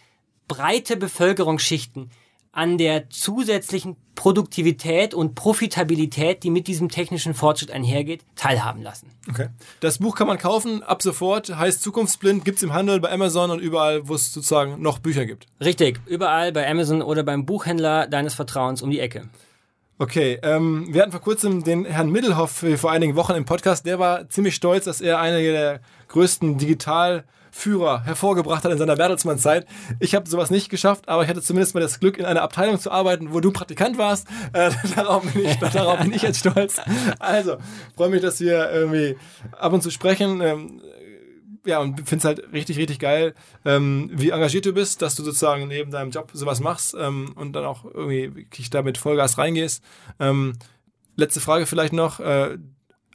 [0.47, 2.11] breite Bevölkerungsschichten
[2.55, 9.09] an der zusätzlichen Produktivität und Profitabilität, die mit diesem technischen Fortschritt einhergeht, teilhaben lassen.
[9.29, 9.49] Okay.
[9.81, 13.51] Das Buch kann man kaufen ab sofort, heißt Zukunftsblind, gibt es im Handel bei Amazon
[13.51, 15.47] und überall, wo es sozusagen noch Bücher gibt.
[15.59, 19.27] Richtig, überall bei Amazon oder beim Buchhändler deines Vertrauens um die Ecke.
[19.97, 23.85] Okay, ähm, wir hatten vor kurzem den Herrn Middelhoff vor einigen Wochen im Podcast.
[23.85, 27.25] Der war ziemlich stolz, dass er einige der größten Digital-
[27.55, 29.65] Führer hervorgebracht hat in seiner Bertelsmann-Zeit.
[30.01, 32.77] Ich habe sowas nicht geschafft, aber ich hatte zumindest mal das Glück, in einer Abteilung
[32.81, 34.27] zu arbeiten, wo du Praktikant warst.
[34.51, 36.81] Äh, darauf, bin ich, darauf bin ich jetzt stolz.
[37.17, 37.55] Also,
[37.95, 39.15] freue mich, dass wir irgendwie
[39.57, 40.41] ab und zu sprechen.
[40.41, 40.81] Ähm,
[41.65, 43.33] ja, und finde es halt richtig, richtig geil,
[43.63, 47.53] ähm, wie engagiert du bist, dass du sozusagen neben deinem Job sowas machst ähm, und
[47.53, 49.81] dann auch irgendwie wirklich da mit Vollgas reingehst.
[50.19, 50.57] Ähm,
[51.15, 52.19] letzte Frage vielleicht noch.
[52.19, 52.57] Äh,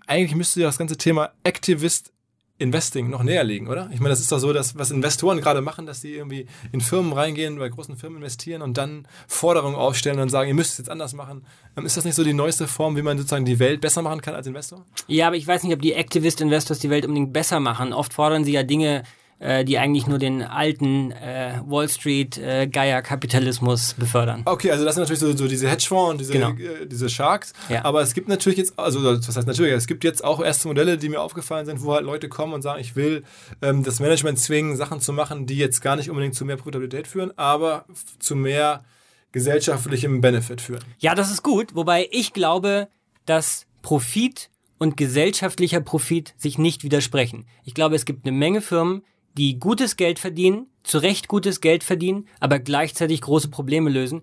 [0.07, 2.13] eigentlich müsste das ganze Thema Activist
[2.61, 3.89] Investing noch näher liegen, oder?
[3.93, 6.83] Ich meine, das ist doch so, dass was Investoren gerade machen, dass die irgendwie in
[6.83, 10.79] Firmen reingehen, bei großen Firmen investieren und dann Forderungen aufstellen und sagen, ihr müsst es
[10.79, 11.47] jetzt anders machen.
[11.77, 14.21] Ähm, ist das nicht so die neueste Form, wie man sozusagen die Welt besser machen
[14.21, 14.85] kann als Investor?
[15.07, 17.95] Ja, aber ich weiß nicht, ob die Activist Investors die Welt unbedingt besser machen.
[17.95, 19.05] Oft fordern sie ja Dinge,
[19.41, 24.43] äh, die eigentlich nur den alten äh, Wall Street äh, Geier-Kapitalismus befördern.
[24.45, 26.51] Okay, also das sind natürlich so, so diese Hedgefonds und diese, Genau.
[26.51, 27.53] äh, diese Sharks.
[27.69, 27.85] Ja.
[27.85, 30.99] Aber es gibt natürlich jetzt, also was heißt natürlich, es gibt jetzt auch erste Modelle,
[30.99, 33.25] die mir aufgefallen sind, wo halt Leute kommen und sagen, ich will
[33.63, 37.07] ähm, das Management zwingen, Sachen zu machen, die jetzt gar nicht unbedingt zu mehr Profitabilität
[37.09, 37.87] führen, aber
[38.19, 38.85] zu mehr
[39.33, 40.85] gesellschaftlichem Benefit führen.
[40.99, 42.89] Ja, das ist gut, wobei ich glaube,
[43.27, 47.47] dass Profit und gesellschaftlicher Profit sich nicht widersprechen.
[47.65, 49.03] Ich glaube, es gibt eine Menge Firmen,
[49.37, 54.23] die gutes Geld verdienen, zu Recht gutes Geld verdienen, aber gleichzeitig große Probleme lösen.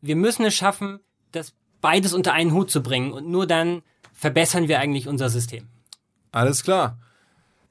[0.00, 1.00] Wir müssen es schaffen,
[1.32, 3.82] das beides unter einen Hut zu bringen und nur dann
[4.12, 5.68] verbessern wir eigentlich unser System.
[6.32, 6.98] Alles klar.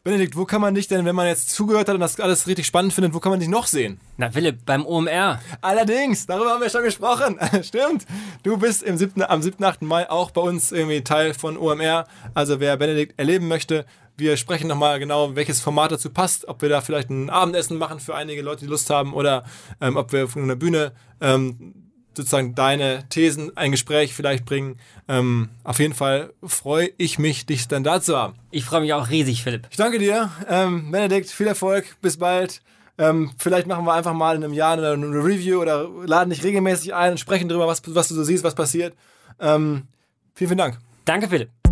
[0.06, 2.68] Benedikt, wo kann man dich denn, wenn man jetzt zugehört hat und das alles richtig
[2.68, 4.00] spannend findet, wo kann man dich noch sehen?
[4.18, 5.42] Na Philipp, beim OMR.
[5.62, 7.40] Allerdings, darüber haben wir schon gesprochen.
[7.64, 8.06] Stimmt.
[8.44, 9.82] Du bist im 7., am 7., 8.
[9.82, 12.06] Mai auch bei uns irgendwie Teil von OMR.
[12.36, 13.88] Also wer Benedikt erleben möchte,
[14.18, 18.00] wir sprechen nochmal genau, welches Format dazu passt, ob wir da vielleicht ein Abendessen machen
[18.00, 19.44] für einige Leute, die Lust haben, oder
[19.82, 21.74] ähm, ob wir von einer Bühne ähm,
[22.16, 24.80] sozusagen deine Thesen, ein Gespräch vielleicht bringen.
[25.08, 28.36] Ähm, auf jeden Fall freue ich mich, dich dann da zu haben.
[28.52, 29.68] Ich freue mich auch riesig, Philipp.
[29.70, 32.62] Ich danke dir, ähm, Benedikt, viel Erfolg, bis bald.
[32.98, 36.44] Ähm, vielleicht machen wir einfach mal in einem Jahr eine, eine Review oder laden dich
[36.44, 38.96] regelmäßig ein und sprechen darüber, was, was du so siehst, was passiert.
[39.40, 39.88] Ähm,
[40.34, 40.80] vielen, vielen Dank.
[41.04, 41.65] Danke, Philipp.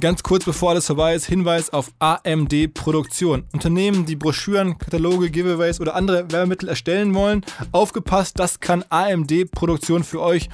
[0.00, 3.44] Ganz kurz bevor alles vorbei ist, Hinweis auf AMD Produktion.
[3.52, 10.02] Unternehmen, die Broschüren, Kataloge, Giveaways oder andere Werbemittel erstellen wollen, aufgepasst, das kann AMD Produktion
[10.02, 10.48] für euch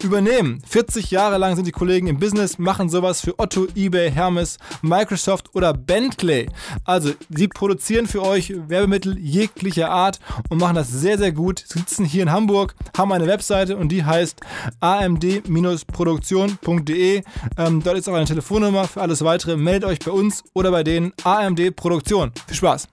[0.00, 0.62] übernehmen.
[0.64, 5.52] 40 Jahre lang sind die Kollegen im Business, machen sowas für Otto, eBay, Hermes, Microsoft
[5.56, 6.48] oder Bentley.
[6.84, 10.20] Also, sie produzieren für euch Werbemittel jeglicher Art
[10.50, 11.64] und machen das sehr, sehr gut.
[11.66, 14.40] Sie sitzen hier in Hamburg, haben eine Webseite und die heißt
[14.78, 17.22] amd-produktion.de.
[17.58, 19.56] Ähm, dort ist auch eine Telefonnummer für alles weitere.
[19.56, 22.32] Meldet euch bei uns oder bei denen AMD Produktion.
[22.46, 22.88] Viel Spaß!